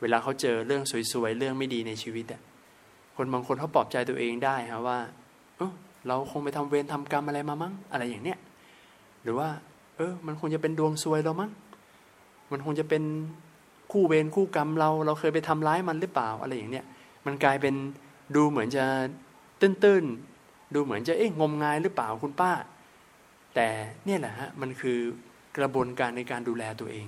[0.00, 2.40] เวลาเขาเจอเรื่องสวยๆเรื่องไม่ดีในชีวิตอะ่ะ
[3.16, 4.98] คนบางคนเขาปลอบใจตัวเองได้ฮะว่า
[5.56, 5.72] เออ
[6.06, 8.38] เราคงไปทำเวรทำกรรมอะไรมามั้งอะไรอย่างเนี้ย
[9.22, 9.48] หรือว่า
[9.96, 11.50] เออ มันคงจะเป็นดวงซวยเรามั้ง
[12.52, 13.02] มันคงจะเป็น
[13.92, 16.84] คู่เวรคู่กรรมเรา เราเคยไปทำร้ายมันหรือเปล่าอะไรอย่างเนี้ย
[17.26, 17.74] มันกลายเป็น
[18.36, 18.84] ดูเหมือนจะ
[19.60, 20.33] ตื้นๆ
[20.74, 22.52] ดูเหมือนจะเอ๊ะงมงายหรือเปล่าคุณป้า
[23.54, 23.68] แต่
[24.04, 24.98] เนี่ยแหละฮะมันคือ
[25.58, 27.06] กระบวนการในการดูแลตัวเอง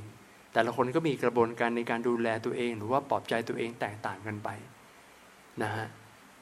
[0.52, 4.48] แต่ละคนก็มีกระบวนการในการดูแลตัวเอง หรือว่าปลอบใจตัวเองแตกต่างกันไป
[5.62, 5.86] นะฮะ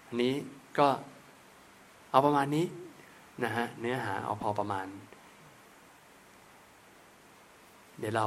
[0.06, 0.32] อันนี้
[0.78, 0.88] ก็
[2.10, 2.66] เอาประมาณนี้
[3.44, 4.86] นะฮะเนื้อหาเอาพอประมาณ
[7.98, 8.26] เดี๋ยวเรา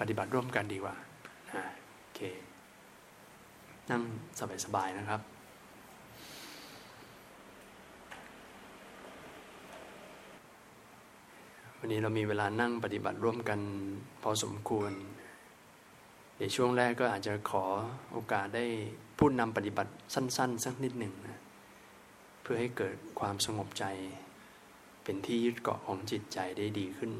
[0.00, 0.94] ปฏิบัติร่วมกันดีกว่า
[2.00, 2.20] โอเค
[3.90, 4.02] นั่ง
[4.64, 5.20] สบายๆนะครับ
[11.82, 13.60] วันนี้เรามีเวลานั่งปฏิบัติร่วมกัน
[14.22, 14.92] พอสมควร
[16.38, 17.64] ในช่วงแรกก็อาจจะขอ
[18.12, 18.64] โอกาสได้
[19.18, 21.40] พูดนำปฏิบัติสั้น ๆ สักนิดหนึ่งนะ
[22.42, 23.84] เพื่อให้เกิดความสงบใจ
[25.04, 27.12] เป็นที่ยึดเกาะของจิตใจได้ดีขึ้น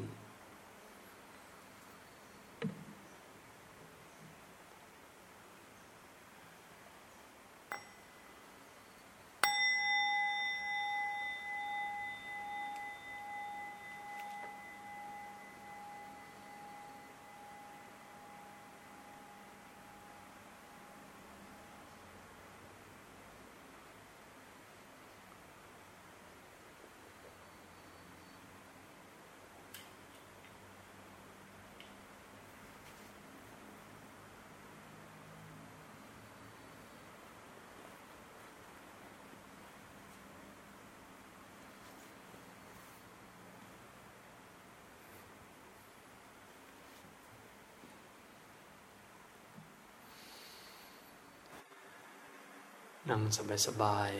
[53.13, 53.25] นั่ง
[53.67, 54.11] สบาย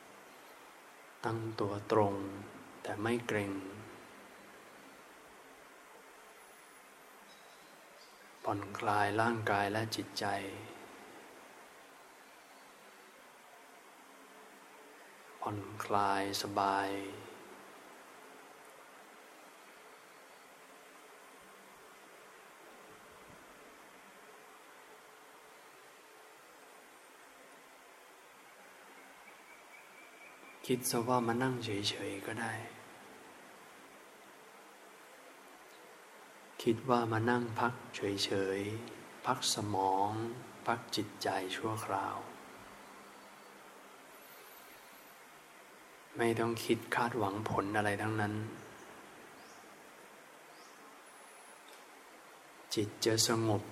[0.00, 2.14] ๆ ตั้งตัวตรง
[2.82, 3.52] แต่ไม่เกร็ง
[8.44, 10.26] ผ่อนคลายร่างกายและจิตใจ
[15.40, 16.88] ผ่อนคลายสบาย
[30.66, 32.52] คิดซะว่ามานั่งเฉยๆก็ได้
[36.62, 40.10] คิดว่ามานั่งพักเฉยๆ พักสมอง
[40.66, 42.16] พักจิตใจชั่วคราว
[46.16, 48.34] ไม่ต้องคิดคาดหวังผลอะไรทั้งนั้น
[52.74, 53.62] จิตจะสงบ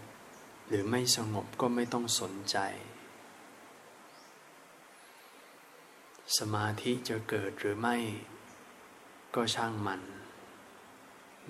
[0.68, 2.58] หรือไม่สงบก็ไม่ต้องสนใจ
[6.38, 7.96] สมาธิจะเกิดหรือไม่
[9.34, 10.00] ก็ช่างมัน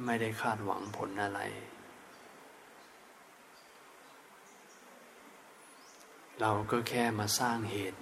[0.05, 1.41] ไม่ได้คาดหวังผลอะไร
[6.41, 8.01] เราก็แค่มาสร้างเหตุ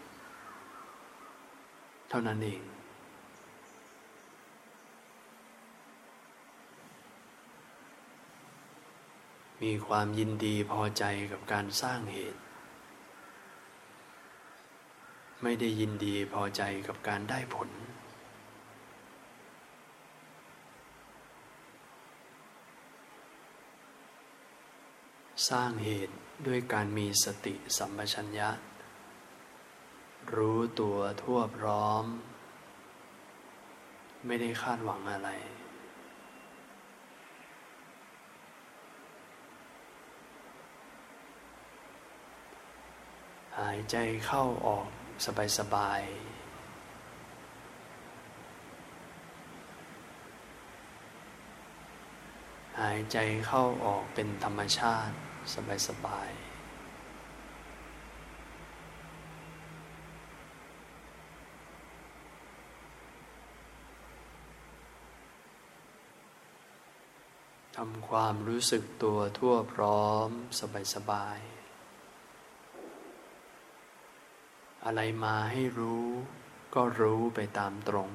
[2.08, 2.62] เท่านั้นเอง
[9.62, 12.40] มีความยินดีพอใจกับการสร้างเหตุ
[15.42, 17.70] ไม่ได้ยินดีพอใจกับการได้ผล
[25.48, 26.14] สร้างเหตุ
[26.46, 28.50] ด้วยการมีสติสัมปชัญญะ
[30.34, 32.04] รู้ตัวทั่วพร้อม
[34.26, 35.30] ไม่ได้คาดหวังอะไร
[43.58, 44.88] หายใจเข้าออก
[45.24, 46.02] สบายสบาย
[52.80, 55.14] หายใจเข้าออกเป็นธรรมชาติ
[55.54, 56.30] สบายสบาย
[67.76, 70.28] ทำความรู้สึกตัวทั่วพร้อม
[70.60, 71.38] สบายสบาย
[74.84, 76.06] อะไรมาให้รู้
[76.74, 78.10] ก็รู้ไปตามตรง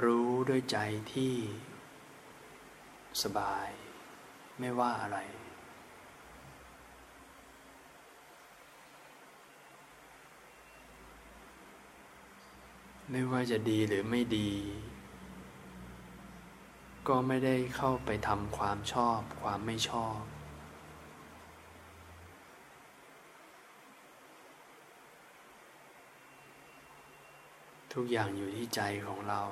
[0.00, 0.78] รู้ด้วยใจ
[1.12, 1.34] ที่
[3.22, 3.68] สบาย
[4.58, 5.18] ไม่ว่าอะไร
[13.10, 14.50] ไม่ว่าจะดีหรือไม่ดี
[17.08, 20.20] ก็ไม่ได้เข้าไปทำความชอบความไม่ชอบ
[27.98, 29.42] ทุกอย่างอยู่ที่ใจของเรา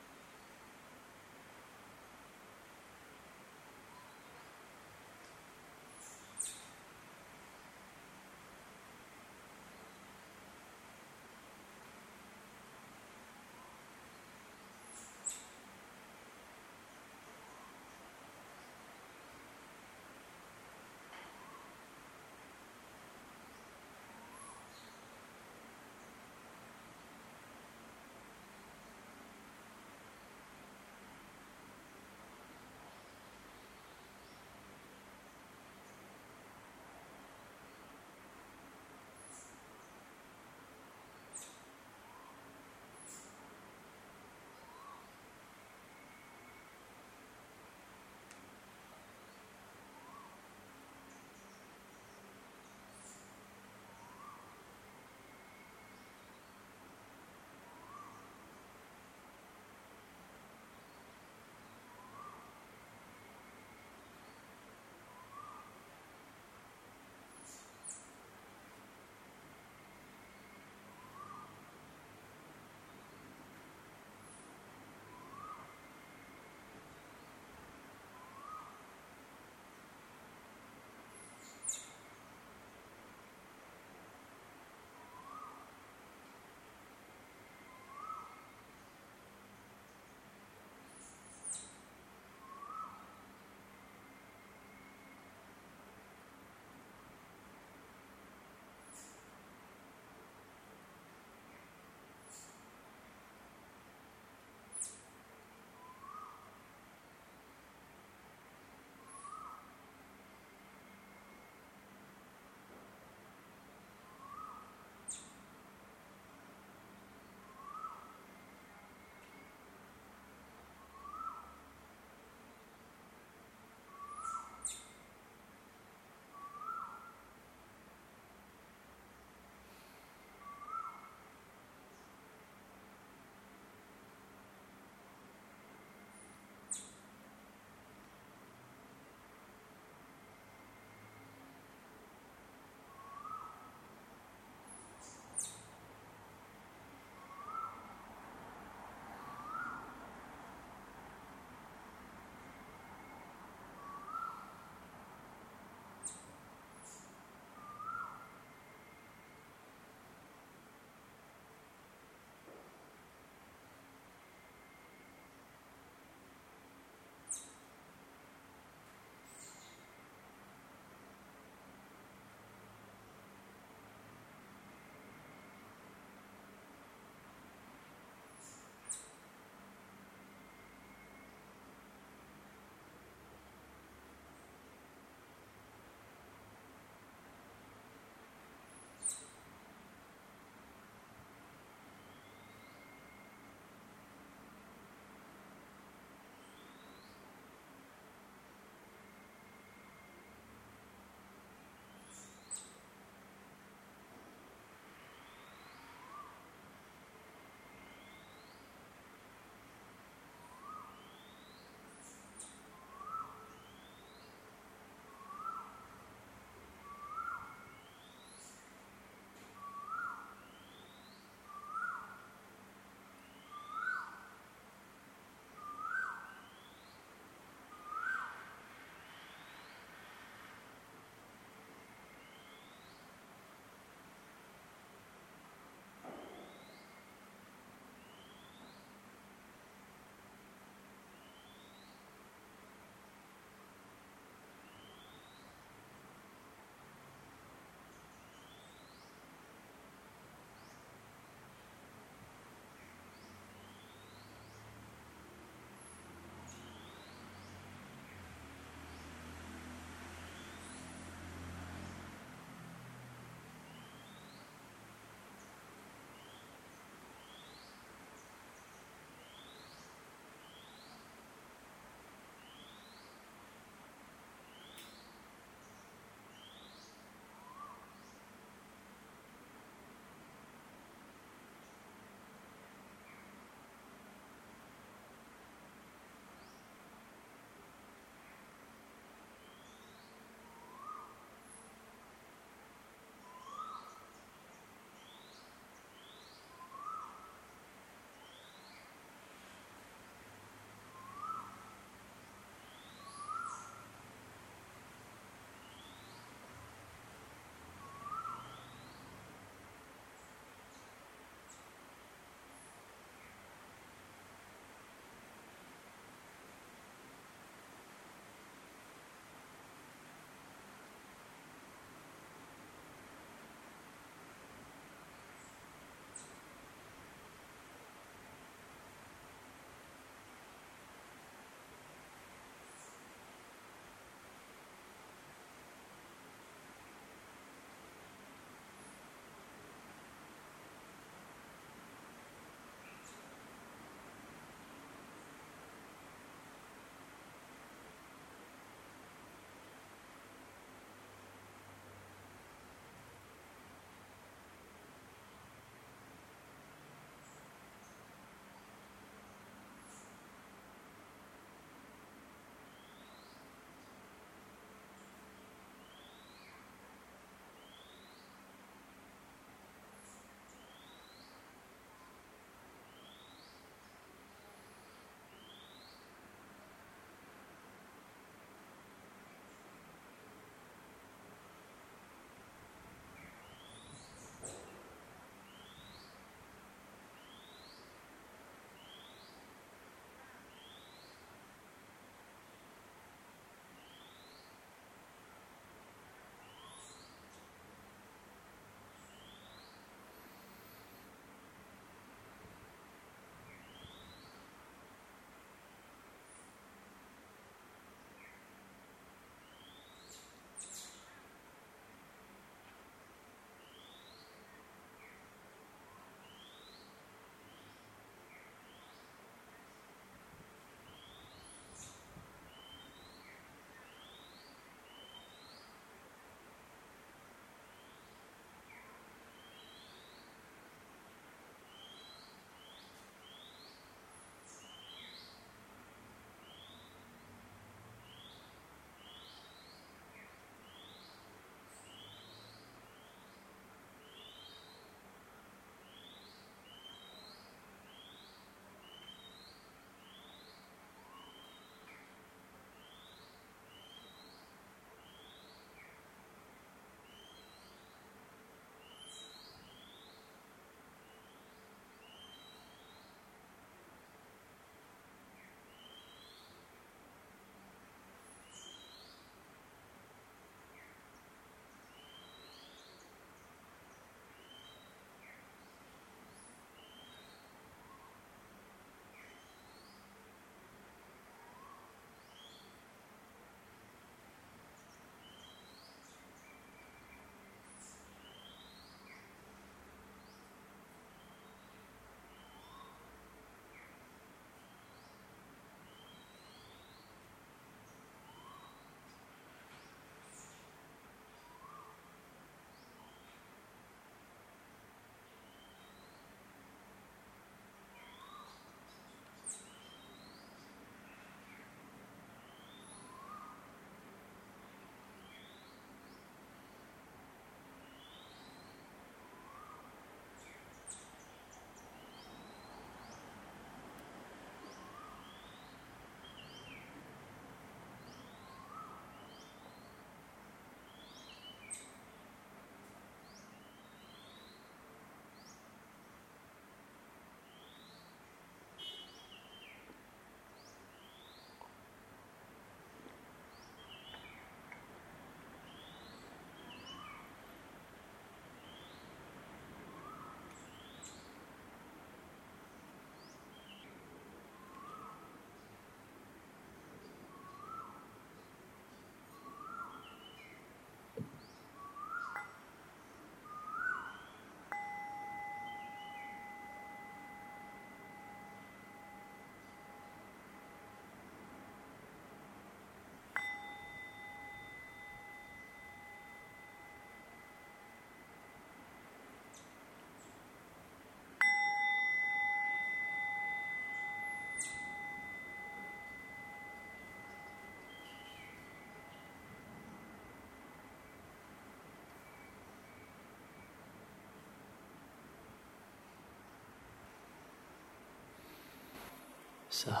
[599.80, 600.00] สา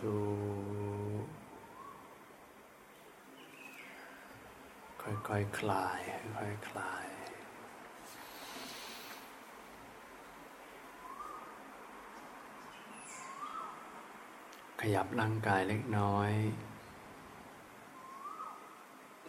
[0.00, 0.16] ธุ
[5.02, 6.00] ค่อยๆคคลาย
[6.36, 7.06] ค่อยๆคลาย
[14.80, 16.32] ขยับร่างกายเล็กน้อย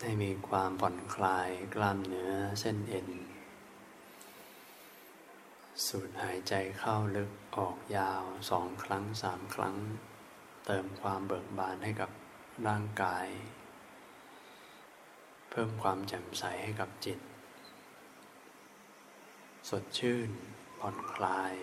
[0.01, 3.07] ให้มีความผ่อนคลายกล้ามเนื้อเส้นเอ็น
[5.97, 9.75] สูดหายใจเข้าลึกออกยาวสองครั้งสามครั้ง
[10.65, 12.09] เติมความเบิกบานให้กับ
[12.67, 13.27] ร่างกาย
[15.49, 17.19] เพิ่มความแจ่มใสให้กับจิต
[19.69, 20.29] สดชื่น
[20.79, 21.53] ผ่อนคลาย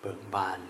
[0.00, 0.60] เบิกบาน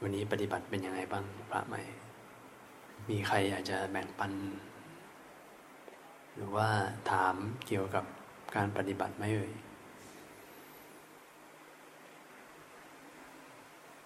[0.00, 2.11] วันนี้ปฏิบัติเป็นยังไงบ้างพระใหม่
[3.10, 4.32] มีใครอยากจะแบ่งปัน
[6.34, 6.68] หรือว่า
[7.10, 7.34] ถาม
[7.66, 8.04] เกี่ยวกับ
[8.54, 9.52] การปฏิบัติไหมเอ่ย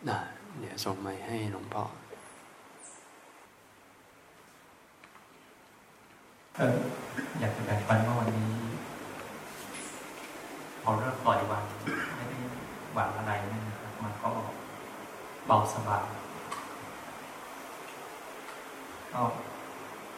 [0.08, 0.18] นะ
[0.58, 1.84] เดี๋ยวส่งไม้ให้หลวงพ่อ
[6.56, 6.78] เออ
[7.40, 8.50] อยากจะแบ่งปันว่าวันนี้
[10.82, 11.64] พอเริ่มปล่อยวัน
[12.16, 12.38] ไม่ได้
[12.94, 14.30] หวังอะไรนี่นะครับมันก็
[15.46, 16.04] เบาสบาย
[19.12, 19.22] ก็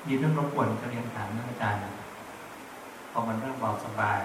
[0.09, 1.81] มีเรื่องรบกวนจะเรียนถามท่านอาจารย์
[3.13, 4.21] พอมันเริ่มเบาสบาย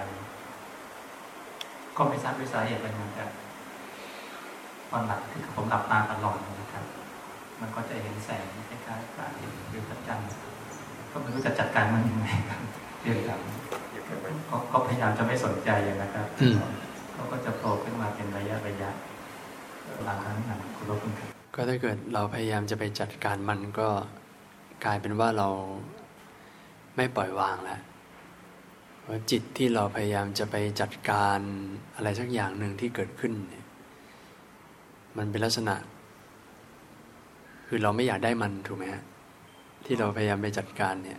[1.96, 3.24] ก็ไม่ทราบด้วยสาเหตุอะไรนะแต่
[4.94, 6.84] อนหลับคือผมหลับตาตลอดนะครับ
[7.60, 10.28] มันก็จะเห็นแสงคล้ายๆพระอาทิตย์หรือพระจันทร์
[11.10, 12.60] ก็ไม่รู้จะจัดการมันยังไงครับ
[13.00, 13.40] เรื่องแบบ
[14.72, 15.70] ก็พยายามจะไม่สนใจ
[16.02, 16.26] นะครับ
[17.12, 18.90] เขาก็จะโผล่ขึ้นมาเป็นระยะระยะ
[20.04, 23.88] หลังนั้นนะคุณรบคุณครับก็ถ้าเกิดเราพยายามจะไปจัดการมันก็
[24.84, 25.48] กลายเป็นว่าเรา
[26.96, 27.80] ไม่ปล่อยวางแล้ว
[29.08, 31.38] ว่าจิตที่เราพยายามจะไปจัดการ
[31.96, 33.64] อะไรสักอย่างหนึ่งที่เกิดขึ้นเนี่ย
[35.16, 35.74] มันเป็นลักษณะ
[37.66, 39.02] คือเราไม่อยากได้มันถูกไหมฮะ
[39.84, 41.18] ที่เราพยายามไปจัดการเนี่ย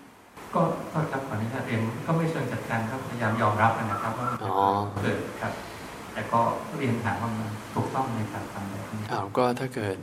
[0.56, 0.62] ก็
[0.94, 4.30] ก็ครับขออนุญาตเรียนก็ไม่เชิงจัดการครับพยายามยอมรับนะครับว่า
[5.02, 5.54] เกิดครับ
[6.14, 6.40] แต่ก็
[6.78, 9.98] เรียนถามว่ามันถูกต้องในการทำแบบนี้อ้าวก็ถ้าเกิด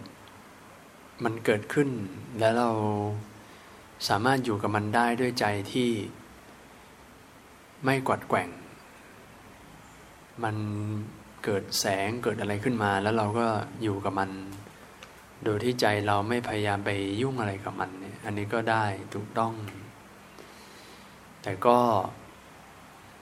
[1.25, 1.89] มันเกิดขึ้น
[2.39, 2.71] แล้วเรา
[4.09, 5.91] สามารถอยู่กับมันได้ด้วยใจที่
[7.85, 8.49] ไม่กวัดแกว่ง
[10.45, 10.57] มัน
[11.45, 13.47] เกิดแสงเกิดอะไรขึ้นมา แล้วเราก็
[13.83, 14.31] อยู่กับมัน
[15.45, 16.91] โดยที่ใจเราไม่พยายามไป
[17.21, 18.85] ยุ่งอะไรกับมันเนี่ยอันนี้ก็ได้
[19.15, 19.53] ถูกต้อง
[21.43, 21.79] แต่ก็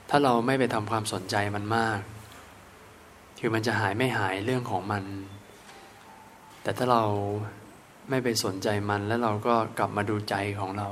[0.09, 1.99] ถ้าเราไม่ไปทำความสนใจมันมาก
[3.39, 5.03] คือมันจะหายไม่หายเรื่องของมัน
[6.63, 7.03] แต่ถ้าเรา
[8.09, 10.87] ไม่ไปสนใจมันแล้วเราก็กลับมาดูใจของเรา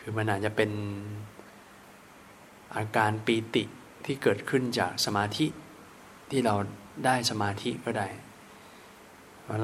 [0.00, 0.70] คือมันอาจจะเป็น
[2.76, 3.64] อาการปีติ
[4.04, 5.46] ที่เกิดขึ้นจากสมาธิ
[6.30, 6.54] ที่เรา
[7.04, 8.08] ได้สมาธิก็ได้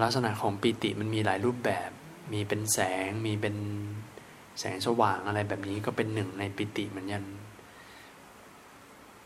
[0.03, 1.91] ลักษณะของปิติมันมีหลายรูปแบบ
[2.33, 3.57] มีเป็นแสง มีเป็น
[4.59, 7.25] แสงสว่างอะไรแบบนี้ก็เป็นหนึ่งในปิติเหมือนกัน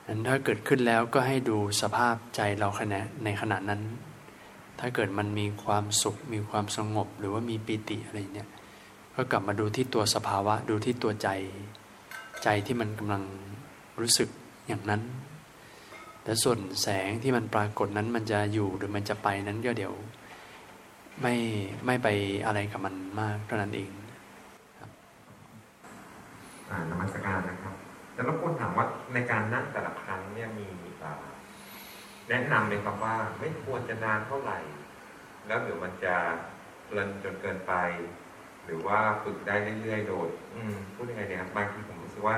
[0.07, 3.81] นั้นถ้าเกิดขึ้นแล้วก็ให้ดูสภาพใจเราขณะในขณะนั้น
[4.81, 8.49] ถ้าเกิดมันมีความสุข มีความสงบ หรือว่ามีปิติอะไรเนี่ย
[9.15, 11.29] ก็กลับมาดูที่ตัวสภาวะ ดูที่ตัวใจ
[12.45, 13.23] ใจที่มันกำลัง
[14.01, 14.29] รู้สึก
[14.69, 15.03] อย่างนั้น
[16.25, 19.95] แต่ส่วนแสงที่มันปรากฏนั้นมันจะอยู่หรือมันจะไปนั้นก็เดี๋ยว
[21.23, 21.35] ไม่
[21.87, 22.09] ไม่ไป
[22.47, 23.91] อะไรกับมันมากเท่านั้นเอง
[24.79, 24.91] ครับ
[26.91, 27.75] นมัสการนะครับ
[28.15, 30.67] แต่รบกวนถามว่าในการนั่งแต่ละครั้งเนี่ยมี
[32.29, 34.59] แนะนำไหมครับว่าไม่ควรจะนานเท่าไหร่
[35.47, 36.15] แล้วเดี๋ยวมันจะ
[36.87, 37.75] เพลินจนเกินไป
[38.65, 40.29] หรือว่าฝึกได้เรื่อยๆโดย
[40.95, 42.37] พูดยังไงเนี่ยครับบางทีผมรู้สึกว่า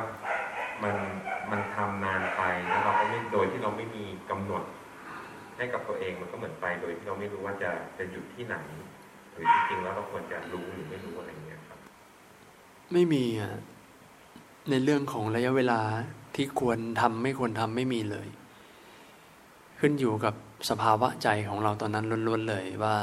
[0.82, 0.96] มัน
[1.50, 4.62] มันทำนานไปแล้วเราก็ไม่โดยที่เราไม่มีกำหนด
[5.56, 8.56] ให้กับตัวเองมันก็เหมือนไป โดยที่เราไม่รู้ว่าจะจะหยุดที่ไหน
[9.32, 11.78] หรือจริงๆแล้วเราควรจะรู้หรือไม่รู้อะไรเงี้ยครับ
[12.92, 13.54] ไม่มีอะ
[14.70, 15.80] ในเรื่องของระยะเวลา
[16.34, 18.28] ที่ควรทำไม่ควรทำไม่มีเลย
[19.86, 20.34] ขึ้นอยู่กับ
[20.70, 22.96] สภาวะใจของเราตอนนั้นล้วนๆเลยว่า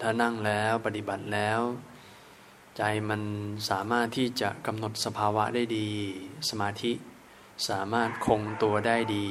[0.00, 1.60] ถ้านั่งแล้วปฏิบัติแล้ว
[2.76, 3.22] ใจมัน
[3.70, 5.88] สามารถที่จะกำหนดสภาวะได้ดี
[6.50, 6.92] สมาธิ
[7.68, 9.28] สามารถคงตัวได้ดี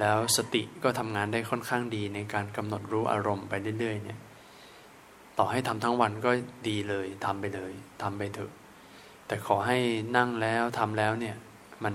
[0.00, 4.18] แล้วสติก็ทำงานได้ค่อนข้างดีในการกำหนดรู้อารมณ์ไปเรื่อยๆเนี่ย
[5.38, 6.30] ต่อให้ทำทั้งวันก็
[6.68, 7.72] ดีเลยทำไปเลย
[8.02, 8.52] ทำไปเถอะ
[9.26, 9.78] แต่ขอให้
[10.16, 11.36] นั่งแล้วทำแล้วเนี่ย
[11.84, 11.94] มัน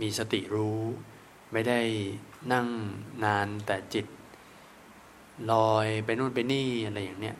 [0.00, 0.80] มีสติรู้
[1.52, 1.78] ไม่ได้
[2.52, 2.66] นั่ง
[3.24, 4.06] นานแต่จิต
[5.52, 7.36] ลอยไปนู่นไปนี่อะไรอย่างเนี้ย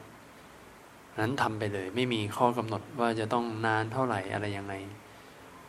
[1.21, 4.75] นั้นทำไปเลย ไม่มีข้อกำหนดว่าจะต้องนานเท่าไหร่อะไรยังไง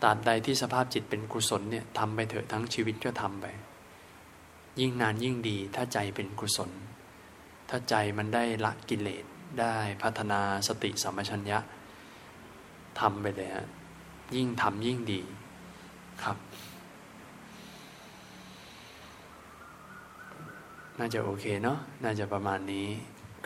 [0.04, 3.46] ตราบใดที่สภาพจิตเป็นกุศลเนี่ยทำไปเถอะทั้งชีวิตก็ทำไป
[4.80, 6.72] ยิ่งนานยิ่งดี ถ้าใจเป็นกุศล
[7.70, 9.26] ถ้าใจมันได้ละกิเลส
[9.60, 11.60] ได้พัฒนาสติสัมปชัญญะ
[13.00, 13.68] ทำไปเลยฮะ
[14.36, 15.22] ยิ่งทำยิ่งดี
[16.24, 16.38] ครับ
[21.00, 22.88] น่าจะโอเคเนาะน่าจะประมาณนี้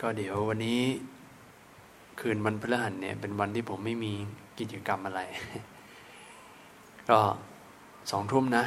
[0.00, 0.82] ก็เดี๋ยววันนี้
[2.20, 4.12] คืนวันพฤหัสเนี่ย เป็นวันที่ผมไม่มี
[4.58, 5.20] กิจกรรมอะไร
[7.08, 7.20] ก็
[8.10, 8.64] สองทุ่มนะ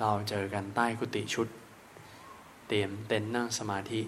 [0.00, 1.48] เราเจอกันใต้กุฏิชุด
[2.68, 4.02] เตรียมเต็นท์นั่งสมาธิ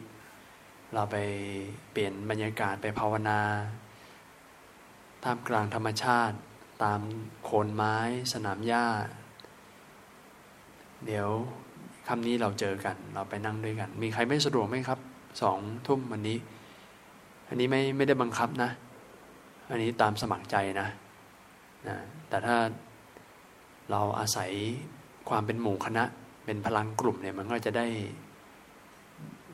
[0.93, 1.17] เราไป
[1.93, 3.41] เปลี่ยนบรรยากาศไปภาวนา
[5.25, 6.37] ท่ามกลางธรรมชาติ
[6.83, 7.01] ตาม
[7.45, 7.97] โคนไม้
[8.33, 8.87] สนามหญ้า
[11.07, 11.31] เดี๋ยว
[12.15, 14.99] คำนี้เราเจอกัน เราไปนั่งด้วยกัน มีใครไม่สะดวกไหมครับ
[15.43, 16.39] สองทุ่มวันนี้
[17.49, 18.71] อันนี้ไม่ไม่ได้บังคับนะ
[19.71, 20.89] อันนี้ตามสมัครใจนะ
[21.89, 21.97] นะ
[22.29, 22.57] แต่ถ้า
[23.91, 24.51] เราอาศัย
[25.29, 26.05] ความเป็นหมู่คณะ
[26.45, 27.87] เป็นพลังกลุ่มเนี่ยมันก็จะได้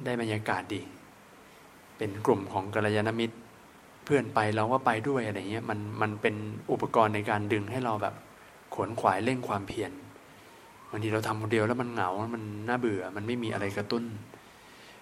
[0.04, 0.82] ได้บรรยากาศดี
[1.98, 3.36] เป็นกลุ่มของกัลยาณมิตร
[4.04, 6.34] เพื่อนไปเราก็ไปด้วยอะไรเงี้ยมันมันเป็น
[6.72, 8.14] อุปกรณ์ในการดึงให้เราแบบ
[8.74, 9.92] ขวนขวายเร่งความเพียร
[10.90, 14.04] บางทีเราทำคนเดียวแล้วมันเหงา มันน่าเบื่อ มันไม่มีอะไรกระตุ้น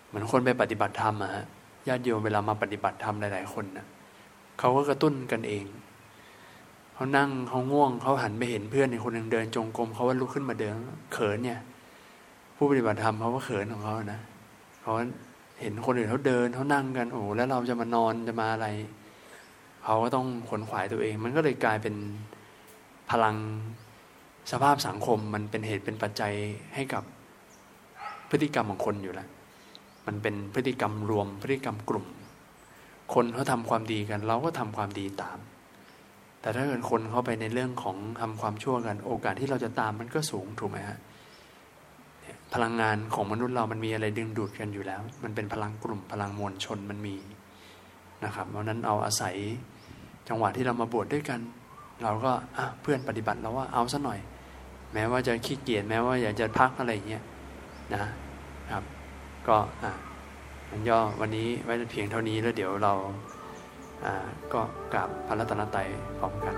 [0.06, 1.44] เหมือนคนไปปฏิบัติธรรมอะฮะ
[1.88, 3.86] ญาติโยมเวลามาปฏิบัติธรรมหลาย ๆ คนนะ
[4.58, 5.64] เขาก็กระตุ้นกันเอง
[6.94, 10.74] เขานั่งเขาง่วงเขาหันไปเห็นเพื่อนในคนหนึ่งเดินจงกรมเขาว่าลุกขึ้นมาเดิน
[11.12, 11.60] เขินเนี่ย
[12.56, 14.20] ผู้ปฏิบัติธรรมเขาก็เขินของเขานะ
[14.82, 14.92] เขา
[15.60, 18.68] เห็นคนอื่นเขาเดินเขานั่งกันโอ้แล้วเราจะมานอนจะมาอะไร
[19.84, 21.94] เขาก็ต้องขนขวายตัวเอง มันก็เลยกลายเป็น
[23.10, 23.36] พลัง
[24.50, 26.32] สภาพสังคมมันเป็นเหตุเป็นปัจจัย
[26.74, 27.02] ให้กับ
[28.30, 29.28] พฤติกรรมของคนอยู่แล้ว
[30.06, 32.06] มันเป็นพฤติกรรมรวมพฤติกรรมกลุ่ม
[33.14, 35.38] คนเขาทำความดีกัน เราก็ทำความดีตาม
[36.40, 40.98] แต่ถ้าเกิดคนเข้าไปในเรื่องของทำความชั่วกัน โอกาสที่เราจะตามมันก็สูงถูกไหมฮะ
[42.54, 47.16] พลังงานของมนุษย์เรามันมีอะไรดึงดูดกันอยู่แล้ว มันเป็นพลังกลุ่มพลังมวลชนมันมี
[48.24, 49.36] นะครับเพราะนั้นเอาอาศัย
[50.28, 51.40] จังหวะที่เรามาบวชดด้วยกัน
[52.02, 52.32] เราก็
[52.82, 54.18] เพื่อนปฏิบัติเราว่าเอาซะหน่อย
[54.94, 57.22] แม้ว่าจะขี้เกียจแม้ว่าอยากจะพักอะไรเงี้ย
[57.94, 58.04] นะ
[58.70, 58.82] ครับ
[59.48, 59.92] ก็อะ
[60.70, 62.92] มันย่อวันนี้ไว้เพียงเท่านี้แล้วเดี๋ยวเรา
[64.52, 64.60] ก็
[64.92, 65.86] กราบพระรัตนตรัย
[66.18, 66.54] พร้อมกัน